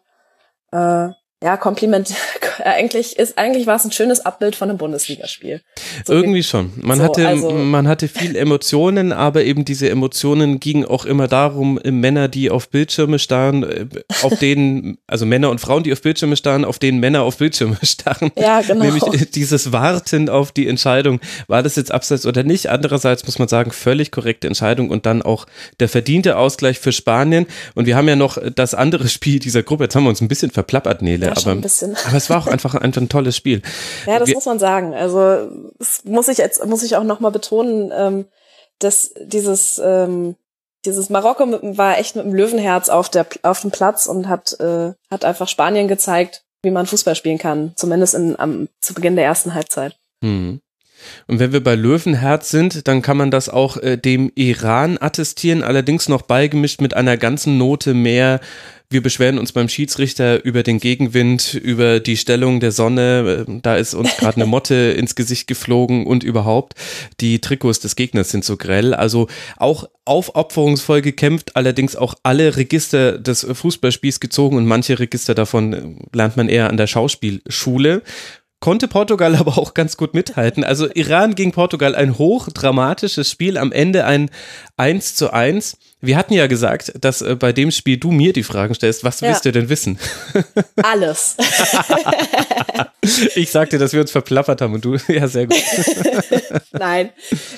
[0.71, 1.09] äh,
[1.43, 2.13] ja, Kompliment.
[2.65, 5.61] eigentlich ist, eigentlich war es ein schönes Abbild von einem Bundesligaspiel.
[6.05, 6.71] So Irgendwie schon.
[6.77, 11.27] Man so, hatte, also man hatte viel Emotionen, aber eben diese Emotionen gingen auch immer
[11.27, 13.85] darum, Männer, die auf Bildschirme starren, äh,
[14.21, 17.77] auf denen, also Männer und Frauen, die auf Bildschirme starren, auf denen Männer auf Bildschirme
[17.83, 18.31] starren.
[18.37, 18.85] Ja, genau.
[18.85, 22.67] Nämlich dieses Warten auf die Entscheidung, war das jetzt abseits oder nicht?
[22.67, 25.45] Andererseits muss man sagen, völlig korrekte Entscheidung und dann auch
[25.79, 27.45] der verdiente Ausgleich für Spanien.
[27.75, 29.85] Und wir haben ja noch das andere Spiel dieser Gruppe.
[29.85, 31.95] Jetzt haben wir uns ein bisschen verplappert, Nele aber, ein bisschen.
[32.07, 33.61] aber es war auch einfach, einfach ein tolles Spiel.
[34.05, 34.93] Ja, das Wir, muss man sagen.
[34.93, 38.25] Also das muss ich jetzt muss ich auch noch mal betonen, ähm,
[38.79, 40.35] dass dieses ähm,
[40.85, 44.93] dieses Marokko war echt mit dem Löwenherz auf der auf dem Platz und hat äh,
[45.09, 49.25] hat einfach Spanien gezeigt, wie man Fußball spielen kann, zumindest in, am zu Beginn der
[49.25, 49.95] ersten Halbzeit.
[50.23, 50.61] Hm.
[51.27, 55.63] Und wenn wir bei Löwenherz sind, dann kann man das auch äh, dem Iran attestieren,
[55.63, 58.39] allerdings noch beigemischt mit einer ganzen Note mehr.
[58.91, 63.45] Wir beschweren uns beim Schiedsrichter über den Gegenwind, über die Stellung der Sonne.
[63.47, 66.73] Äh, da ist uns gerade eine Motte ins Gesicht geflogen und überhaupt
[67.21, 68.93] die Trikots des Gegners sind so grell.
[68.93, 75.73] Also auch aufopferungsvoll gekämpft, allerdings auch alle Register des Fußballspiels gezogen und manche Register davon
[75.73, 75.81] äh,
[76.13, 78.01] lernt man eher an der Schauspielschule
[78.61, 80.63] konnte Portugal aber auch ganz gut mithalten.
[80.63, 84.29] Also Iran gegen Portugal, ein hochdramatisches Spiel, am Ende ein
[84.77, 85.77] 1 zu 1.
[85.99, 89.03] Wir hatten ja gesagt, dass äh, bei dem Spiel du mir die Fragen stellst.
[89.03, 89.27] Was ja.
[89.27, 89.99] willst du denn wissen?
[90.81, 91.35] Alles.
[93.35, 95.61] ich sagte, dass wir uns verplappert haben und du, ja, sehr gut.
[96.71, 97.09] Nein.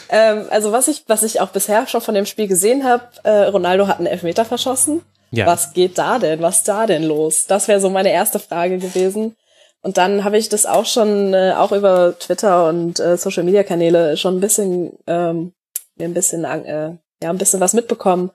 [0.09, 3.29] Ähm, also was ich, was ich auch bisher schon von dem Spiel gesehen habe, äh,
[3.45, 5.01] Ronaldo hat einen Elfmeter verschossen.
[5.31, 5.47] Ja.
[5.47, 6.41] Was geht da denn?
[6.41, 7.45] Was ist da denn los?
[7.47, 9.35] Das wäre so meine erste Frage gewesen.
[9.83, 13.63] Und dann habe ich das auch schon, äh, auch über Twitter und äh, Social Media
[13.63, 15.53] Kanäle schon ein bisschen, ähm,
[15.97, 16.91] mir ein bisschen, äh,
[17.21, 18.31] ja, ein bisschen was mitbekommen.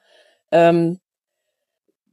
[0.52, 1.00] Ähm,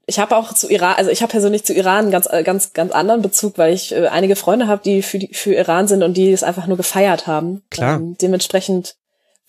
[0.05, 2.71] ich habe auch zu Iran, also ich habe persönlich zu Iran einen ganz, äh, ganz,
[2.71, 6.01] ganz anderen Bezug, weil ich äh, einige Freunde habe, die für, die für Iran sind
[6.01, 7.63] und die es einfach nur gefeiert haben.
[7.69, 7.97] Klar.
[7.97, 8.95] Ähm, dementsprechend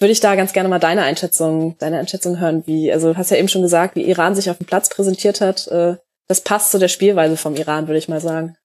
[0.00, 3.30] würde ich da ganz gerne mal deine Einschätzung, deine Einschätzung hören, wie, also du hast
[3.30, 5.68] ja eben schon gesagt, wie Iran sich auf dem Platz präsentiert hat.
[5.68, 5.96] Äh,
[6.26, 8.56] das passt zu der Spielweise vom Iran, würde ich mal sagen.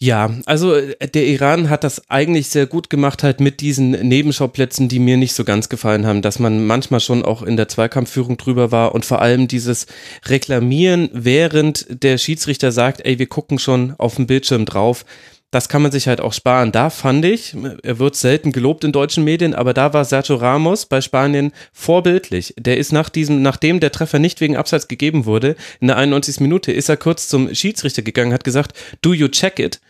[0.00, 4.88] Ja, also äh, der Iran hat das eigentlich sehr gut gemacht, halt mit diesen Nebenschauplätzen,
[4.88, 8.36] die mir nicht so ganz gefallen haben, dass man manchmal schon auch in der Zweikampfführung
[8.36, 9.86] drüber war und vor allem dieses
[10.26, 15.04] Reklamieren, während der Schiedsrichter sagt, ey, wir gucken schon auf dem Bildschirm drauf.
[15.50, 16.72] Das kann man sich halt auch sparen.
[16.72, 20.84] Da fand ich, er wird selten gelobt in deutschen Medien, aber da war Sergio Ramos
[20.84, 22.54] bei Spanien vorbildlich.
[22.58, 26.40] Der ist nach diesem, nachdem der Treffer nicht wegen Abseits gegeben wurde, in der 91.
[26.40, 29.80] Minute, ist er kurz zum Schiedsrichter gegangen, hat gesagt, do you check it?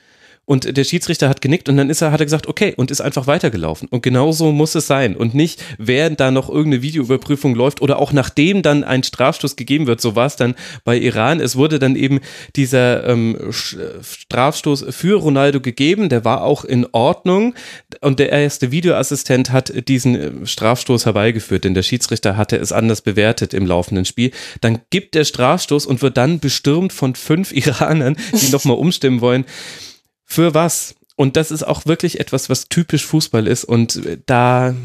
[0.49, 3.03] Und der Schiedsrichter hat genickt und dann ist er, hat er gesagt, okay, und ist
[3.03, 3.87] einfach weitergelaufen.
[3.91, 5.15] Und genau so muss es sein.
[5.15, 9.87] Und nicht, während da noch irgendeine Videoüberprüfung läuft oder auch nachdem dann ein Strafstoß gegeben
[9.87, 10.01] wird.
[10.01, 11.41] So war es dann bei Iran.
[11.41, 12.21] Es wurde dann eben
[12.57, 13.37] dieser ähm,
[14.01, 16.09] Strafstoß für Ronaldo gegeben.
[16.09, 17.55] Der war auch in Ordnung.
[18.01, 23.03] Und der erste Videoassistent hat diesen äh, Strafstoß herbeigeführt, denn der Schiedsrichter hatte es anders
[23.03, 24.31] bewertet im laufenden Spiel.
[24.63, 29.45] Dann gibt der Strafstoß und wird dann bestürmt von fünf Iranern, die nochmal umstimmen wollen
[30.29, 30.95] für was?
[31.17, 34.77] Und das ist auch wirklich etwas, was typisch Fußball ist und da,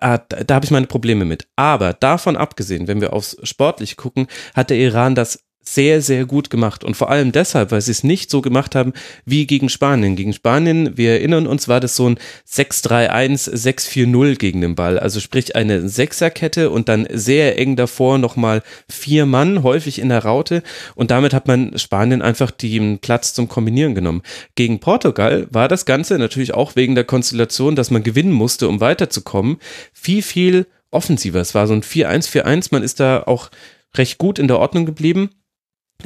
[0.00, 1.46] ah, da, da habe ich meine Probleme mit.
[1.56, 6.50] Aber davon abgesehen, wenn wir aufs Sportliche gucken, hat der Iran das sehr, sehr gut
[6.50, 6.84] gemacht.
[6.84, 8.92] Und vor allem deshalb, weil sie es nicht so gemacht haben
[9.24, 10.16] wie gegen Spanien.
[10.16, 12.18] Gegen Spanien, wir erinnern uns, war das so ein
[12.50, 14.98] 6-3-1, 6-4-0 gegen den Ball.
[14.98, 20.24] Also sprich eine Sechserkette und dann sehr eng davor nochmal vier Mann, häufig in der
[20.24, 20.62] Raute.
[20.94, 24.22] Und damit hat man Spanien einfach den Platz zum Kombinieren genommen.
[24.56, 28.80] Gegen Portugal war das Ganze natürlich auch wegen der Konstellation, dass man gewinnen musste, um
[28.80, 29.58] weiterzukommen,
[29.92, 31.40] viel, viel offensiver.
[31.40, 32.68] Es war so ein 4-1-4-1.
[32.72, 33.50] Man ist da auch
[33.94, 35.30] recht gut in der Ordnung geblieben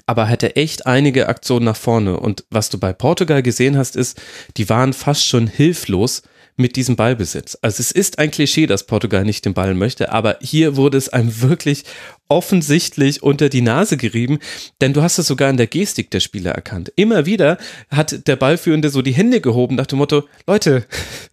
[0.07, 2.19] aber hatte echt einige Aktionen nach vorne.
[2.19, 4.21] Und was du bei Portugal gesehen hast, ist,
[4.57, 6.23] die waren fast schon hilflos
[6.57, 7.59] mit diesem Ballbesitz.
[7.61, 11.09] Also es ist ein Klischee, dass Portugal nicht den Ball möchte, aber hier wurde es
[11.09, 11.85] einem wirklich
[12.29, 14.39] offensichtlich unter die Nase gerieben,
[14.81, 16.93] denn du hast es sogar in der Gestik der Spieler erkannt.
[16.97, 17.59] Immer wieder
[17.91, 20.87] hat der Ballführende so die Hände gehoben nach dem Motto, Leute,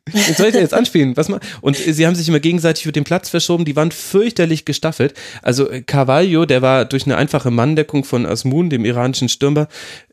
[0.06, 1.18] wen soll ich denn jetzt anspielen?
[1.18, 1.30] Was?
[1.62, 5.14] Und sie haben sich immer gegenseitig über den Platz verschoben, die waren fürchterlich gestaffelt.
[5.42, 9.68] Also Carvalho, der war durch eine einfache Manndeckung von Asmun, dem iranischen Stürmer,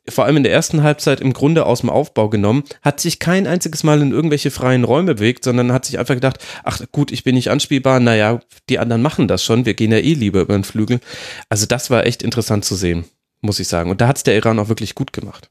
[0.08, 3.46] vor allem in der ersten Halbzeit im Grunde aus dem Aufbau genommen, hat sich kein
[3.46, 7.22] einziges Mal in irgendwelche freien Räume bewegt, sondern hat sich einfach gedacht, ach gut, ich
[7.22, 10.54] bin nicht anspielbar, naja, die anderen machen das schon, wir gehen ja eh lieber über
[10.54, 11.00] den Flügel.
[11.48, 13.04] Also das war echt interessant zu sehen,
[13.40, 13.90] muss ich sagen.
[13.90, 15.50] Und da hat es der Iran auch wirklich gut gemacht.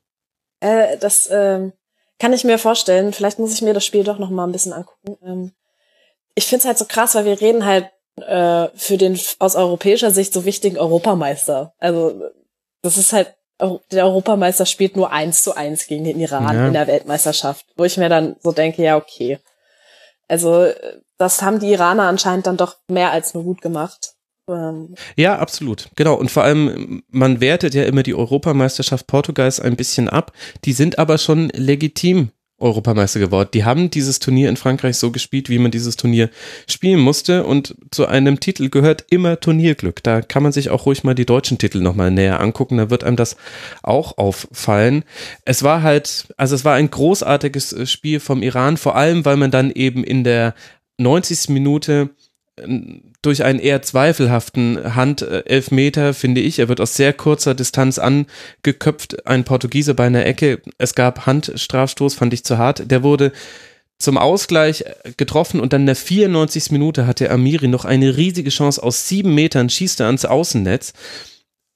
[0.59, 1.71] Äh, das äh,
[2.19, 3.13] kann ich mir vorstellen.
[3.13, 5.17] Vielleicht muss ich mir das Spiel doch noch mal ein bisschen angucken.
[5.23, 5.51] Ähm,
[6.35, 10.11] ich finde es halt so krass, weil wir reden halt äh, für den aus europäischer
[10.11, 11.73] Sicht so wichtigen Europameister.
[11.79, 12.21] Also
[12.81, 13.35] das ist halt
[13.91, 16.67] der Europameister spielt nur eins zu eins gegen den Iran ja.
[16.67, 19.39] in der Weltmeisterschaft, wo ich mir dann so denke, ja, okay.
[20.27, 20.67] Also,
[21.17, 24.13] das haben die Iraner anscheinend dann doch mehr als nur gut gemacht.
[24.49, 25.89] Ähm, ja, absolut.
[25.95, 26.15] Genau.
[26.15, 30.33] Und vor allem, man wertet ja immer die Europameisterschaft Portugals ein bisschen ab.
[30.65, 33.49] Die sind aber schon legitim Europameister geworden.
[33.53, 36.29] Die haben dieses Turnier in Frankreich so gespielt, wie man dieses Turnier
[36.67, 37.45] spielen musste.
[37.45, 40.03] Und zu einem Titel gehört immer Turnierglück.
[40.03, 42.77] Da kann man sich auch ruhig mal die deutschen Titel nochmal näher angucken.
[42.77, 43.37] Da wird einem das
[43.81, 45.03] auch auffallen.
[45.45, 49.37] Es war halt, also es war ein großartiges äh, Spiel vom Iran, vor allem, weil
[49.37, 50.53] man dann eben in der
[50.97, 51.49] 90.
[51.49, 52.09] Minute
[53.21, 56.59] durch einen eher zweifelhaften Handelfmeter, finde ich.
[56.59, 60.61] Er wird aus sehr kurzer Distanz angeköpft, ein Portugiese bei einer Ecke.
[60.77, 62.89] Es gab Handstrafstoß, fand ich zu hart.
[62.89, 63.33] Der wurde
[63.97, 64.85] zum Ausgleich
[65.17, 66.71] getroffen und dann in der 94.
[66.71, 70.93] Minute hatte Amiri noch eine riesige Chance aus sieben Metern, schießt er ans Außennetz.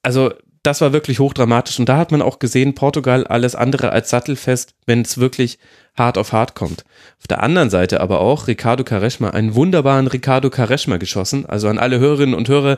[0.04, 0.32] Also
[0.64, 4.74] das war wirklich hochdramatisch und da hat man auch gesehen, Portugal alles andere als sattelfest,
[4.86, 5.60] wenn es wirklich
[5.96, 6.84] hart auf hart kommt.
[7.20, 11.78] Auf der anderen Seite aber auch Ricardo Quaresma, einen wunderbaren Ricardo Quaresma geschossen, also an
[11.78, 12.78] alle Hörerinnen und Hörer,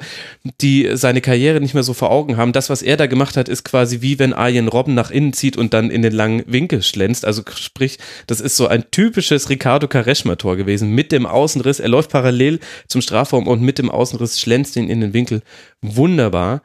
[0.62, 2.52] die seine Karriere nicht mehr so vor Augen haben.
[2.52, 5.58] Das, was er da gemacht hat, ist quasi wie wenn Arjen Robben nach innen zieht
[5.58, 7.26] und dann in den langen Winkel schlänzt.
[7.26, 7.98] Also sprich,
[8.28, 11.80] das ist so ein typisches Ricardo Quaresma Tor gewesen mit dem Außenriss.
[11.80, 15.42] Er läuft parallel zum Strafraum und mit dem Außenriss schlänzt ihn in den Winkel.
[15.82, 16.62] Wunderbar.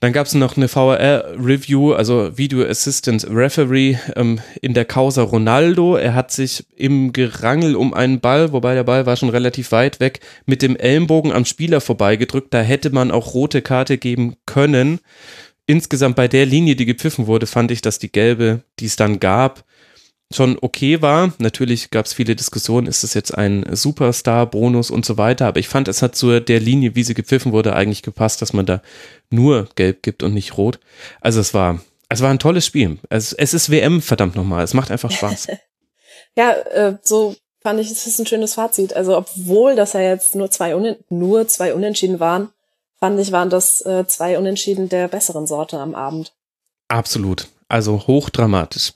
[0.00, 5.96] Dann gab es noch eine VAR-Review, also Video Assistant Referee ähm, in der Causa Ronaldo.
[5.96, 9.98] Er hat sich im Gerangel um einen Ball, wobei der Ball war schon relativ weit
[9.98, 12.52] weg, mit dem Ellenbogen am Spieler vorbeigedrückt.
[12.52, 15.00] Da hätte man auch rote Karte geben können.
[15.66, 19.18] Insgesamt bei der Linie, die gepfiffen wurde, fand ich, dass die gelbe, die es dann
[19.18, 19.64] gab,
[20.32, 21.32] schon okay war.
[21.38, 25.68] Natürlich gab es viele Diskussionen, ist es jetzt ein Superstar-Bonus und so weiter, aber ich
[25.68, 28.82] fand, es hat zu der Linie, wie sie gepfiffen wurde, eigentlich gepasst, dass man da
[29.30, 30.80] nur gelb gibt und nicht rot.
[31.20, 32.98] Also es war, es war ein tolles Spiel.
[33.08, 34.64] Es, es ist WM, verdammt nochmal.
[34.64, 35.48] Es macht einfach Spaß.
[36.36, 38.94] ja, äh, so fand ich, es ist ein schönes Fazit.
[38.94, 42.50] Also obwohl das ja jetzt nur zwei, Un nur zwei Unentschieden waren,
[42.98, 46.32] fand ich, waren das äh, zwei Unentschieden der besseren Sorte am Abend.
[46.88, 47.48] Absolut.
[47.68, 48.92] Also hochdramatisch.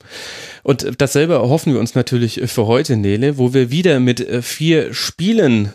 [0.63, 4.93] Und dasselbe erhoffen wir uns natürlich für heute, Nele, wo wir wieder mit äh, vier
[4.93, 5.73] Spielen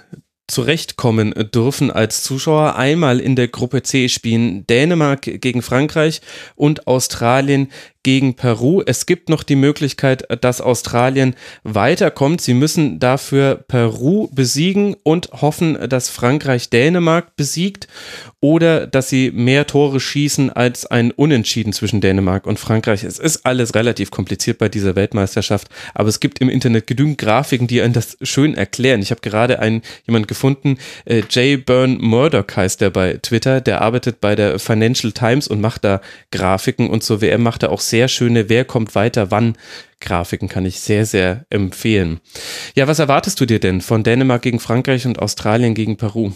[0.49, 2.77] zurechtkommen dürfen als Zuschauer.
[2.77, 6.21] Einmal in der Gruppe C spielen Dänemark gegen Frankreich
[6.55, 7.69] und Australien
[8.07, 8.85] gegen Peru.
[8.87, 12.41] Es gibt noch die Möglichkeit, dass Australien weiterkommt.
[12.41, 17.89] Sie müssen dafür Peru besiegen und hoffen, dass Frankreich Dänemark besiegt
[18.39, 23.03] oder dass sie mehr Tore schießen als ein Unentschieden zwischen Dänemark und Frankreich.
[23.03, 27.67] Es ist alles relativ kompliziert bei dieser Weltmeisterschaft, aber es gibt im Internet genügend Grafiken,
[27.67, 29.03] die einen das schön erklären.
[29.03, 33.81] Ich habe gerade einen jemand gefunden, äh, Jay Byrne Murdoch heißt der bei Twitter, der
[33.81, 37.81] arbeitet bei der Financial Times und macht da Grafiken und zur WM macht er auch
[37.81, 39.57] sehr sehr schöne Wer kommt weiter wann
[40.01, 42.21] Grafiken kann ich sehr, sehr empfehlen.
[42.75, 46.33] Ja, was erwartest du dir denn von Dänemark gegen Frankreich und Australien gegen Peru?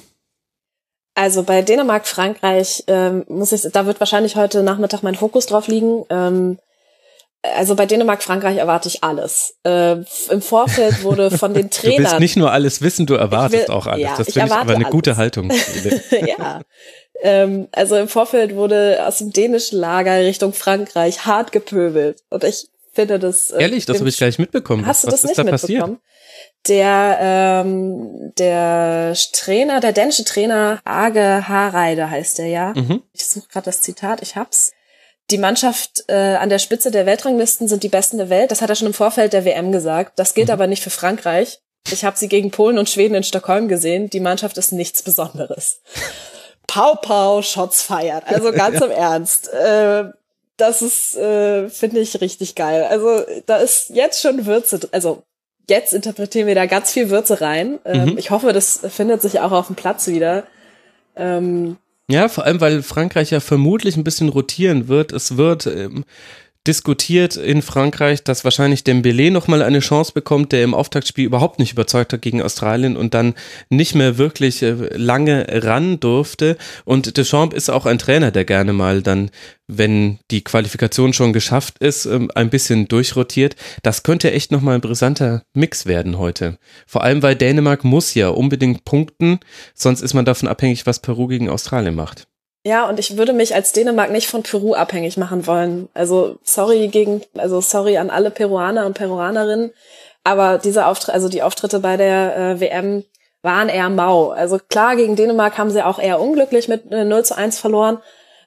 [1.15, 5.69] Also bei Dänemark, Frankreich ähm, muss ich, da wird wahrscheinlich heute Nachmittag mein Fokus drauf
[5.69, 6.05] liegen.
[6.09, 6.59] Ähm,
[7.43, 9.57] also bei Dänemark, Frankreich erwarte ich alles.
[9.65, 9.97] Äh,
[10.31, 11.97] Im Vorfeld wurde von den Trainern.
[11.97, 14.05] Du willst nicht nur alles wissen, du erwartest will, auch alles.
[14.05, 14.93] Ja, das finde ich aber eine alles.
[14.93, 15.51] gute Haltung.
[16.11, 16.61] ja.
[17.23, 22.23] Ähm, also im Vorfeld wurde aus dem dänischen Lager Richtung Frankreich hart gepöbelt.
[22.29, 23.51] Und ich finde das.
[23.51, 24.87] Äh, Ehrlich, das habe ich gleich mitbekommen.
[24.87, 25.99] Hast du Was das nicht da mitbekommen?
[25.99, 26.01] Passiert?
[26.69, 32.75] Der, ähm, der Trainer, der dänische Trainer Age Hareide heißt der ja.
[32.75, 33.03] Mhm.
[33.13, 34.73] Ich suche gerade das Zitat, ich hab's.
[35.31, 38.51] Die Mannschaft äh, an der Spitze der Weltranglisten sind die Besten der Welt.
[38.51, 40.19] Das hat er schon im Vorfeld der WM gesagt.
[40.19, 40.55] Das gilt mhm.
[40.55, 41.61] aber nicht für Frankreich.
[41.91, 44.11] Ich habe sie gegen Polen und Schweden in Stockholm gesehen.
[44.11, 45.81] Die Mannschaft ist nichts Besonderes.
[46.67, 48.25] Pau Pau Shots feiert.
[48.27, 48.87] Also ganz ja.
[48.87, 49.53] im Ernst.
[49.53, 50.05] Äh,
[50.57, 52.85] das ist, äh, finde ich, richtig geil.
[52.85, 55.23] Also da ist jetzt schon Würze, also
[55.69, 57.79] jetzt interpretieren wir da ganz viel Würze rein.
[57.85, 58.19] Ähm, mhm.
[58.19, 60.45] Ich hoffe, das findet sich auch auf dem Platz wieder.
[61.17, 61.79] Ähm,
[62.11, 65.13] ja, vor allem, weil Frankreich ja vermutlich ein bisschen rotieren wird.
[65.13, 66.05] Es wird ähm,
[66.67, 71.73] diskutiert in Frankreich, dass wahrscheinlich Dembele nochmal eine Chance bekommt, der im Auftaktspiel überhaupt nicht
[71.73, 73.35] überzeugt hat gegen Australien und dann
[73.71, 76.59] nicht mehr wirklich äh, lange ran durfte.
[76.85, 79.31] Und Deschamps ist auch ein Trainer, der gerne mal dann,
[79.69, 83.57] wenn die Qualifikation schon geschafft ist, ähm, ein bisschen durchrotiert.
[83.83, 86.59] Das könnte echt nochmal ein brisanter Mix werden heute.
[86.87, 89.41] Vor allem, weil Dänemark muss ja unbedingt punkten,
[89.75, 92.30] sonst ist man davon abhängig, was Peru gegen Australien macht.
[92.65, 95.89] Ja, und ich würde mich als Dänemark nicht von Peru abhängig machen wollen.
[95.95, 99.73] Also sorry gegen, also sorry an alle Peruaner und Peruanerinnen,
[100.25, 103.05] aber diese Auftritte, also die Auftritte bei der äh, WM
[103.43, 104.31] waren eher mau.
[104.31, 107.99] Also klar, gegen Dänemark haben sie auch eher unglücklich mit äh, 0 zu 1 verloren,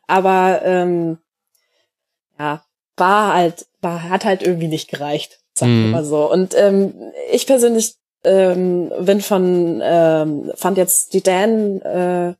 [0.05, 1.17] aber ähm,
[2.37, 2.63] ja,
[2.97, 5.91] war halt, war, hat halt irgendwie nicht gereicht, sagen wir mhm.
[5.91, 6.31] mal so.
[6.31, 6.93] Und ähm,
[7.31, 12.35] ich persönlich ähm, bin von, ähm, fand jetzt die Dänen äh,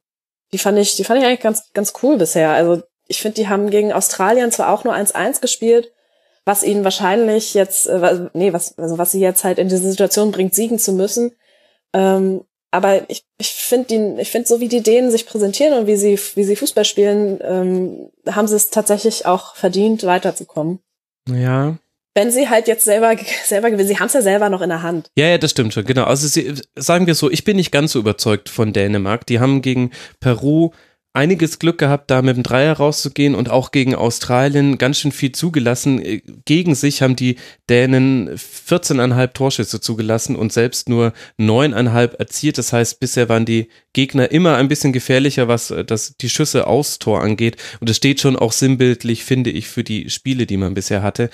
[0.53, 2.51] die fand ich, die fand ich eigentlich ganz, ganz cool bisher.
[2.51, 5.91] Also ich finde, die haben gegen Australien zwar auch nur 1-1 gespielt,
[6.45, 10.31] was ihnen wahrscheinlich jetzt, äh, nee, was, also was sie jetzt halt in diese Situation
[10.31, 11.31] bringt, siegen zu müssen.
[11.93, 15.95] Ähm, aber ich, ich finde ich finde so wie die Dänen sich präsentieren und wie
[15.95, 20.79] sie, wie sie Fußball spielen, ähm, haben sie es tatsächlich auch verdient, weiterzukommen.
[21.29, 21.77] Ja,
[22.15, 24.82] wenn sie halt jetzt selber, selber gewinnen, sie haben es ja selber noch in der
[24.82, 25.10] Hand.
[25.15, 26.04] Ja, ja, das stimmt schon, genau.
[26.04, 29.26] Also sie, sagen wir so, ich bin nicht ganz so überzeugt von Dänemark.
[29.26, 30.71] Die haben gegen Peru
[31.13, 35.32] einiges Glück gehabt, da mit dem Dreier rauszugehen und auch gegen Australien ganz schön viel
[35.32, 36.04] zugelassen.
[36.04, 37.38] Äh, gegen sich haben die
[37.69, 42.58] Dänen 14,5 Torschüsse zugelassen und selbst nur 9,5 erzielt.
[42.58, 46.65] Das heißt, bisher waren die Gegner immer ein bisschen gefährlicher, was äh, das, die Schüsse
[46.65, 47.58] aus Tor angeht.
[47.80, 51.30] Und das steht schon auch sinnbildlich, finde ich, für die Spiele, die man bisher hatte.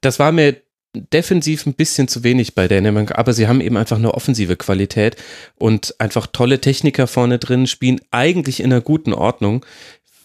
[0.00, 0.56] Das war mir
[0.94, 5.16] defensiv ein bisschen zu wenig bei Dänemark, aber sie haben eben einfach eine offensive Qualität
[5.56, 9.64] und einfach tolle Techniker vorne drin, spielen eigentlich in einer guten Ordnung.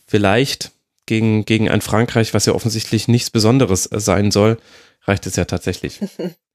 [0.08, 0.72] Vielleicht
[1.06, 4.58] gegen, gegen ein Frankreich, was ja offensichtlich nichts Besonderes sein soll,
[5.04, 6.00] reicht es ja tatsächlich.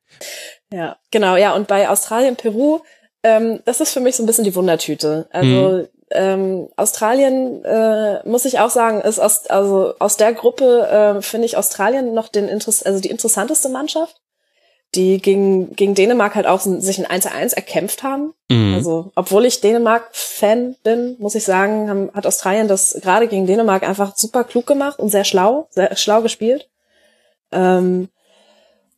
[0.72, 2.80] ja, genau, ja, und bei Australien, Peru,
[3.24, 5.28] ähm, das ist für mich so ein bisschen die Wundertüte.
[5.30, 5.88] Also, mhm.
[6.10, 10.86] Ähm, Australien äh, muss ich auch sagen, ist aus also aus der Gruppe
[11.18, 14.20] äh, finde ich Australien noch den Interess also die interessanteste Mannschaft,
[14.94, 18.34] die gegen gegen Dänemark halt auch sich ein 1 1 erkämpft haben.
[18.50, 18.74] Mhm.
[18.74, 23.46] Also obwohl ich Dänemark Fan bin, muss ich sagen, haben, hat Australien das gerade gegen
[23.46, 26.68] Dänemark einfach super klug gemacht und sehr schlau, sehr schlau gespielt.
[27.50, 28.08] Ähm,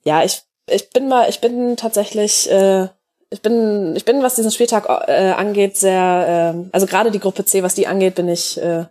[0.03, 2.89] ja, ich ich bin mal ich bin tatsächlich äh,
[3.31, 7.45] ich bin, ich bin, was diesen Spieltag äh, angeht, sehr, äh, also gerade die Gruppe
[7.45, 8.87] C, was die angeht, bin ich, äh,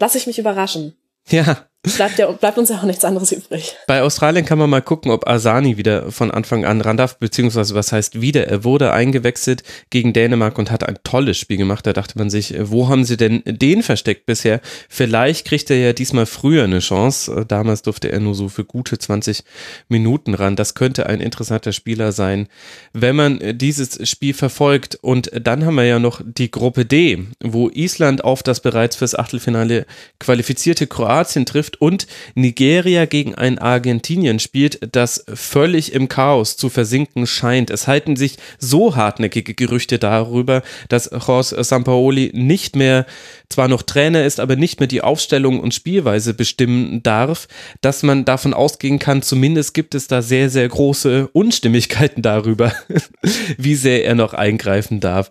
[0.00, 0.96] lasse ich mich überraschen.
[1.28, 3.76] Ja, bleibt, ja, bleibt uns ja auch nichts anderes übrig.
[3.86, 7.74] Bei Australien kann man mal gucken, ob Asani wieder von Anfang an ran darf, beziehungsweise
[7.74, 8.48] was heißt wieder.
[8.48, 11.86] Er wurde eingewechselt gegen Dänemark und hat ein tolles Spiel gemacht.
[11.86, 14.60] Da dachte man sich, wo haben sie denn den versteckt bisher?
[14.88, 17.44] Vielleicht kriegt er ja diesmal früher eine Chance.
[17.46, 19.44] Damals durfte er nur so für gute 20
[19.88, 20.56] Minuten ran.
[20.56, 22.48] Das könnte ein interessanter Spieler sein,
[22.92, 24.96] wenn man dieses Spiel verfolgt.
[25.00, 29.14] Und dann haben wir ja noch die Gruppe D, wo Island auf das bereits fürs
[29.14, 29.86] Achtelfinale
[30.18, 37.26] qualifizierte Kroatien trifft und Nigeria gegen ein Argentinien spielt, das völlig im Chaos zu versinken
[37.26, 37.70] scheint.
[37.70, 43.06] Es halten sich so hartnäckige Gerüchte darüber, dass Jorge Sampaoli nicht mehr
[43.48, 47.48] zwar noch Trainer ist, aber nicht mehr die Aufstellung und Spielweise bestimmen darf,
[47.80, 52.72] dass man davon ausgehen kann, zumindest gibt es da sehr, sehr große Unstimmigkeiten darüber,
[53.56, 55.30] wie sehr er noch eingreifen darf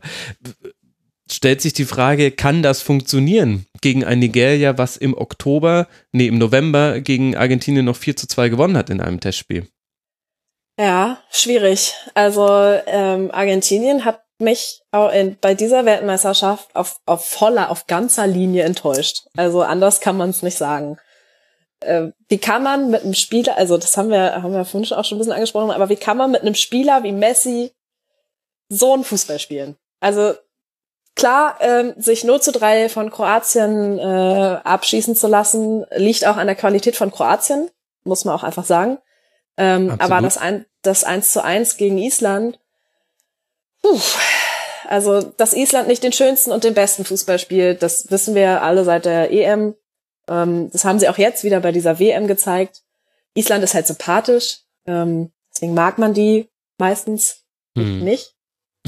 [1.32, 6.38] stellt sich die Frage, kann das funktionieren gegen ein Nigeria, was im Oktober, nee, im
[6.38, 9.68] November gegen Argentinien noch 4 zu 2 gewonnen hat in einem Testspiel?
[10.80, 11.94] Ja, schwierig.
[12.14, 12.48] Also
[12.86, 18.64] ähm, Argentinien hat mich auch in, bei dieser Weltmeisterschaft auf, auf voller, auf ganzer Linie
[18.64, 19.28] enttäuscht.
[19.38, 20.98] Also anders kann man es nicht sagen.
[21.80, 25.06] Äh, wie kann man mit einem Spieler, also das haben wir, haben wir vorhin auch
[25.06, 27.72] schon ein bisschen angesprochen, aber wie kann man mit einem Spieler wie Messi
[28.68, 29.78] so einen Fußball spielen?
[30.02, 30.34] Also
[31.16, 36.48] Klar, ähm, sich 0 zu 3 von Kroatien äh, abschießen zu lassen, liegt auch an
[36.48, 37.70] der Qualität von Kroatien,
[38.04, 38.98] muss man auch einfach sagen.
[39.58, 42.60] Ähm, aber das, ein, das 1 zu 1 gegen Island,
[43.82, 43.98] puh,
[44.90, 48.84] also dass Island nicht den schönsten und den besten Fußball spielt, das wissen wir alle
[48.84, 49.76] seit der EM.
[50.28, 52.82] Ähm, das haben sie auch jetzt wieder bei dieser WM gezeigt.
[53.36, 57.46] Island ist halt sympathisch, ähm, deswegen mag man die meistens
[57.78, 58.04] hm.
[58.04, 58.35] nicht.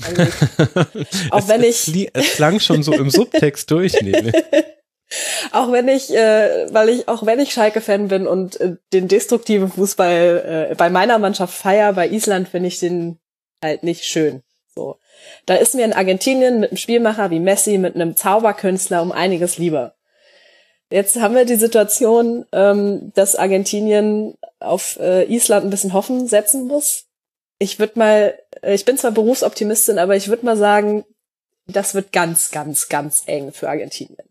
[0.03, 0.23] Also
[1.31, 2.09] auch wenn ich.
[2.13, 3.93] Es klang schon so im Subtext durch,
[5.51, 9.71] auch wenn ich, äh, weil ich, auch wenn ich Schalke-Fan bin und äh, den destruktiven
[9.71, 13.17] Fußball äh, bei meiner Mannschaft feier, bei Island finde ich den
[13.63, 14.43] halt nicht schön.
[14.75, 14.97] So.
[15.45, 19.57] Da ist mir in Argentinien mit einem Spielmacher wie Messi, mit einem Zauberkünstler um einiges
[19.57, 19.95] lieber.
[20.89, 26.67] Jetzt haben wir die Situation, ähm, dass Argentinien auf äh, Island ein bisschen Hoffen setzen
[26.67, 27.06] muss
[27.59, 31.03] ich würde mal, äh, ich bin zwar Berufsoptimistin, aber ich würde mal sagen,
[31.67, 34.27] das wird ganz, ganz, ganz eng für Argentinien.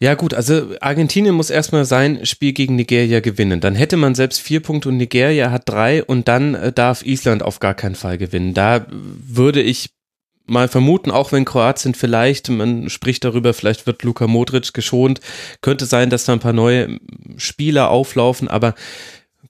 [0.00, 3.60] Ja gut, also Argentinien muss erstmal sein Spiel gegen Nigeria gewinnen.
[3.60, 7.42] Dann hätte man selbst vier Punkte und Nigeria hat drei und dann äh, darf Island
[7.42, 8.54] auf gar keinen Fall gewinnen.
[8.54, 9.90] Da würde ich
[10.46, 15.20] mal vermuten, auch wenn Kroatien vielleicht, man spricht darüber, vielleicht wird Luka Modric geschont,
[15.60, 16.98] könnte sein, dass da ein paar neue
[17.36, 18.74] Spieler auflaufen, aber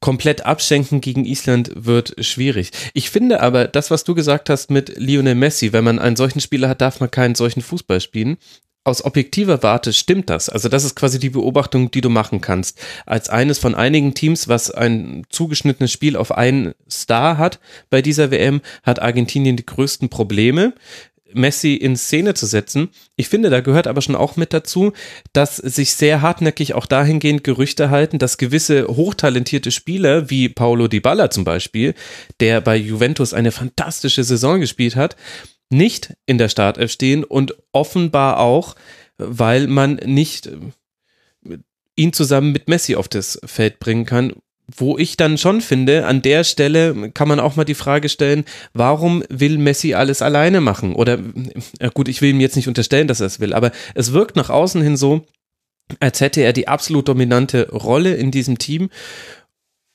[0.01, 2.71] komplett abschenken gegen Island wird schwierig.
[2.95, 6.41] Ich finde aber, das, was du gesagt hast mit Lionel Messi, wenn man einen solchen
[6.41, 8.37] Spieler hat, darf man keinen solchen Fußball spielen.
[8.85, 10.49] Aus objektiver Warte stimmt das.
[10.49, 12.81] Also das ist quasi die Beobachtung, die du machen kannst.
[13.05, 18.31] Als eines von einigen Teams, was ein zugeschnittenes Spiel auf einen Star hat bei dieser
[18.31, 20.73] WM, hat Argentinien die größten Probleme.
[21.33, 22.89] Messi in Szene zu setzen.
[23.17, 24.93] Ich finde, da gehört aber schon auch mit dazu,
[25.33, 31.31] dass sich sehr hartnäckig auch dahingehend Gerüchte halten, dass gewisse hochtalentierte Spieler, wie Paulo Dybala
[31.31, 31.95] zum Beispiel,
[32.41, 35.17] der bei Juventus eine fantastische Saison gespielt hat,
[35.71, 38.75] nicht in der Startelf stehen und offenbar auch,
[39.19, 41.59] weil man nicht äh,
[41.97, 44.35] ihn zusammen mit Messi auf das Feld bringen kann,
[44.77, 48.45] wo ich dann schon finde, an der Stelle kann man auch mal die Frage stellen,
[48.75, 50.95] warum will Messi alles alleine machen?
[50.95, 51.19] Oder,
[51.95, 54.51] gut, ich will ihm jetzt nicht unterstellen, dass er es will, aber es wirkt nach
[54.51, 55.25] außen hin so,
[56.01, 58.91] als hätte er die absolut dominante Rolle in diesem Team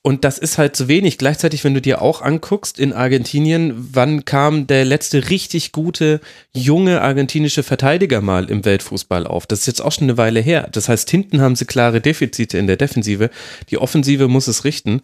[0.05, 1.17] und das ist halt zu wenig.
[1.17, 6.19] Gleichzeitig, wenn du dir auch anguckst, in Argentinien, wann kam der letzte richtig gute,
[6.53, 9.47] junge argentinische Verteidiger mal im Weltfußball auf?
[9.47, 10.67] Das ist jetzt auch schon eine Weile her.
[10.73, 13.29] Das heißt, hinten haben sie klare Defizite in der Defensive.
[13.69, 15.01] Die Offensive muss es richten.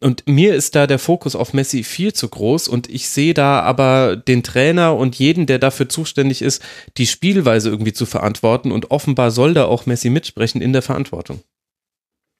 [0.00, 3.62] Und mir ist da der Fokus auf Messi viel zu groß und ich sehe da
[3.62, 6.62] aber den Trainer und jeden, der dafür zuständig ist,
[6.96, 11.42] die Spielweise irgendwie zu verantworten und offenbar soll da auch Messi mitsprechen in der Verantwortung.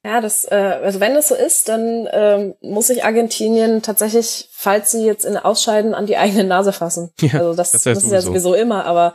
[0.05, 4.93] Ja, das, äh, also wenn es so ist, dann ähm, muss sich Argentinien tatsächlich, falls
[4.93, 7.13] sie jetzt in Ausscheiden, an die eigene Nase fassen.
[7.21, 9.15] Ja, also das, das, das ist ja sowieso immer, aber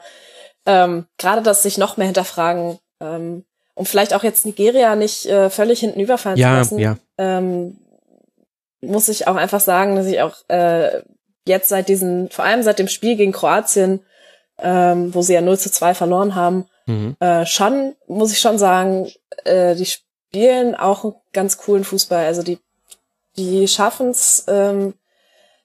[0.65, 5.49] ähm, gerade das sich noch mehr hinterfragen, ähm, um vielleicht auch jetzt Nigeria nicht äh,
[5.49, 6.97] völlig hinten überfallen ja, zu lassen, ja.
[7.17, 7.79] ähm,
[8.81, 11.01] muss ich auch einfach sagen, dass ich auch äh,
[11.45, 14.01] jetzt seit diesen, vor allem seit dem Spiel gegen Kroatien,
[14.59, 17.15] ähm, wo sie ja 0 zu 2 verloren haben, mhm.
[17.19, 19.09] äh, schon, muss ich schon sagen,
[19.45, 19.87] äh, die
[20.33, 22.25] spielen auch einen ganz coolen Fußball.
[22.25, 22.57] Also die,
[23.37, 24.95] die schaffen es, ähm,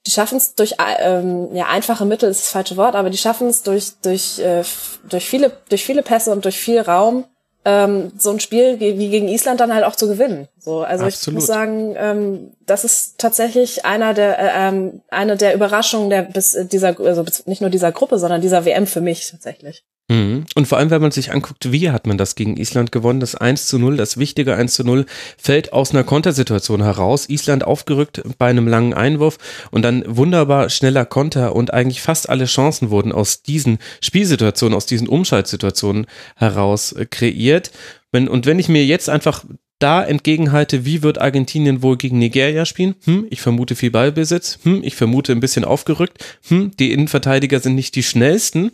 [0.06, 3.48] die schaffen es durch ähm, ja einfache Mittel ist das falsche Wort, aber die schaffen
[3.48, 4.62] es durch durch äh,
[5.08, 7.24] durch viele durch viele Pässe und durch viel Raum
[7.64, 10.48] ähm, so ein Spiel wie gegen Island dann halt auch zu gewinnen.
[10.58, 11.26] So, also Absolut.
[11.26, 16.22] ich muss sagen, ähm, das ist tatsächlich einer der äh, ähm, eine der Überraschungen der
[16.22, 19.84] bis dieser also nicht nur dieser Gruppe, sondern dieser WM für mich tatsächlich.
[20.10, 20.46] Mhm.
[20.54, 23.20] Und vor allem, wenn man sich anguckt, wie hat man das gegen Island gewonnen?
[23.20, 25.04] Das 1 zu 0, das wichtige 1 zu 0,
[25.36, 27.28] fällt aus einer Kontersituation heraus.
[27.28, 29.36] Island aufgerückt bei einem langen Einwurf
[29.70, 34.86] und dann wunderbar schneller Konter und eigentlich fast alle Chancen wurden aus diesen Spielsituationen, aus
[34.86, 36.06] diesen Umschaltsituationen
[36.36, 37.70] heraus kreiert.
[38.12, 39.44] und wenn ich mir jetzt einfach
[39.78, 42.96] da entgegenhalte, wie wird Argentinien wohl gegen Nigeria spielen?
[43.04, 44.58] Hm, ich vermute viel Ballbesitz.
[44.64, 46.24] Hm, ich vermute ein bisschen aufgerückt.
[46.48, 48.72] Hm, die Innenverteidiger sind nicht die schnellsten.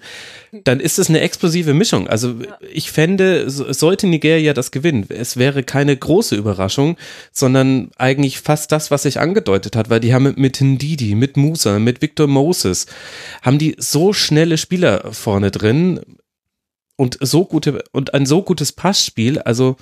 [0.52, 2.08] Dann ist es eine explosive Mischung.
[2.08, 2.36] Also
[2.72, 6.96] ich fände, sollte Nigeria das gewinnen, es wäre keine große Überraschung,
[7.32, 11.78] sondern eigentlich fast das, was sich angedeutet hat, weil die haben mit Ndidi, mit Musa,
[11.78, 12.86] mit Victor Moses,
[13.42, 16.00] haben die so schnelle Spieler vorne drin
[16.96, 19.38] und so gute und ein so gutes Passspiel.
[19.40, 19.76] Also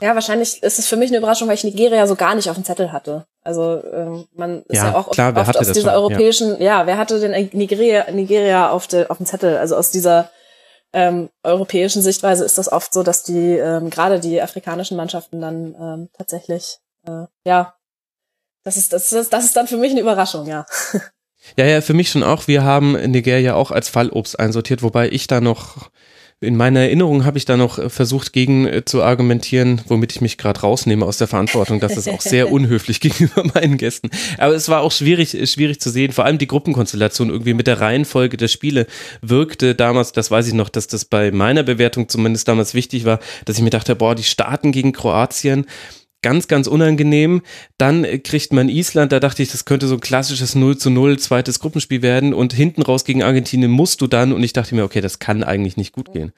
[0.00, 2.56] ja, wahrscheinlich ist es für mich eine Überraschung, weil ich Nigeria so gar nicht auf
[2.56, 3.26] dem Zettel hatte.
[3.42, 6.80] Also ähm, man ist ja, ja auch klar, oft, aus dieser europäischen, ja.
[6.80, 6.86] ja.
[6.86, 9.56] wer hatte denn Nigeria, Nigeria auf, de, auf dem Zettel?
[9.56, 10.30] Also aus dieser
[10.92, 15.74] ähm, europäischen Sichtweise ist das oft so, dass die ähm, gerade die afrikanischen Mannschaften dann
[15.74, 17.74] ähm, tatsächlich, äh, ja,
[18.62, 20.66] das ist, das, ist, das ist dann für mich eine Überraschung, ja.
[21.56, 22.46] Ja, ja, für mich schon auch.
[22.46, 25.90] Wir haben Nigeria auch als Fallobst einsortiert, wobei ich da noch
[26.40, 30.20] in meiner Erinnerung habe ich da noch äh, versucht, gegen äh, zu argumentieren, womit ich
[30.20, 31.80] mich gerade rausnehme aus der Verantwortung.
[31.80, 34.10] Das ist auch sehr unhöflich gegenüber meinen Gästen.
[34.38, 36.12] Aber es war auch schwierig, äh, schwierig zu sehen.
[36.12, 38.86] Vor allem die Gruppenkonstellation irgendwie mit der Reihenfolge der Spiele
[39.20, 43.18] wirkte damals, das weiß ich noch, dass das bei meiner Bewertung zumindest damals wichtig war,
[43.44, 45.66] dass ich mir dachte, boah, die starten gegen Kroatien
[46.22, 47.42] ganz, ganz unangenehm.
[47.76, 51.18] Dann kriegt man Island, da dachte ich, das könnte so ein klassisches 0 zu 0
[51.18, 54.84] zweites Gruppenspiel werden und hinten raus gegen Argentinien musst du dann und ich dachte mir,
[54.84, 56.32] okay, das kann eigentlich nicht gut gehen.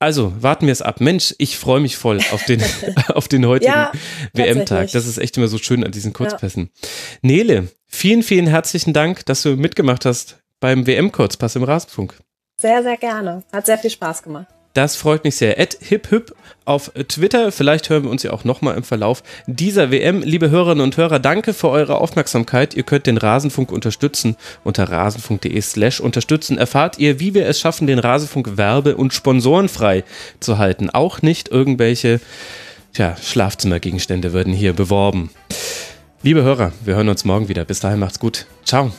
[0.00, 1.00] Also, warten wir es ab.
[1.00, 2.62] Mensch, ich freue mich voll auf den,
[3.08, 3.92] auf den heutigen ja,
[4.32, 4.92] WM-Tag.
[4.92, 6.70] Das ist echt immer so schön an diesen Kurzpässen.
[6.72, 6.88] Ja.
[7.22, 12.16] Nele, vielen, vielen herzlichen Dank, dass du mitgemacht hast beim WM-Kurzpass im Rasenfunk.
[12.60, 13.42] Sehr, sehr gerne.
[13.52, 14.48] Hat sehr viel Spaß gemacht.
[14.78, 15.58] Das freut mich sehr.
[15.58, 16.32] Ed hiphip
[16.64, 17.50] auf Twitter.
[17.50, 20.22] Vielleicht hören wir uns ja auch nochmal im Verlauf dieser WM.
[20.22, 22.74] Liebe Hörerinnen und Hörer, danke für eure Aufmerksamkeit.
[22.74, 24.36] Ihr könnt den Rasenfunk unterstützen.
[24.62, 30.04] Unter rasenfunk.de slash unterstützen erfahrt ihr, wie wir es schaffen, den Rasenfunk werbe- und sponsorenfrei
[30.38, 30.90] zu halten.
[30.90, 32.20] Auch nicht irgendwelche
[32.92, 35.30] tja, Schlafzimmergegenstände würden hier beworben.
[36.22, 37.64] Liebe Hörer, wir hören uns morgen wieder.
[37.64, 38.46] Bis dahin macht's gut.
[38.64, 38.92] Ciao.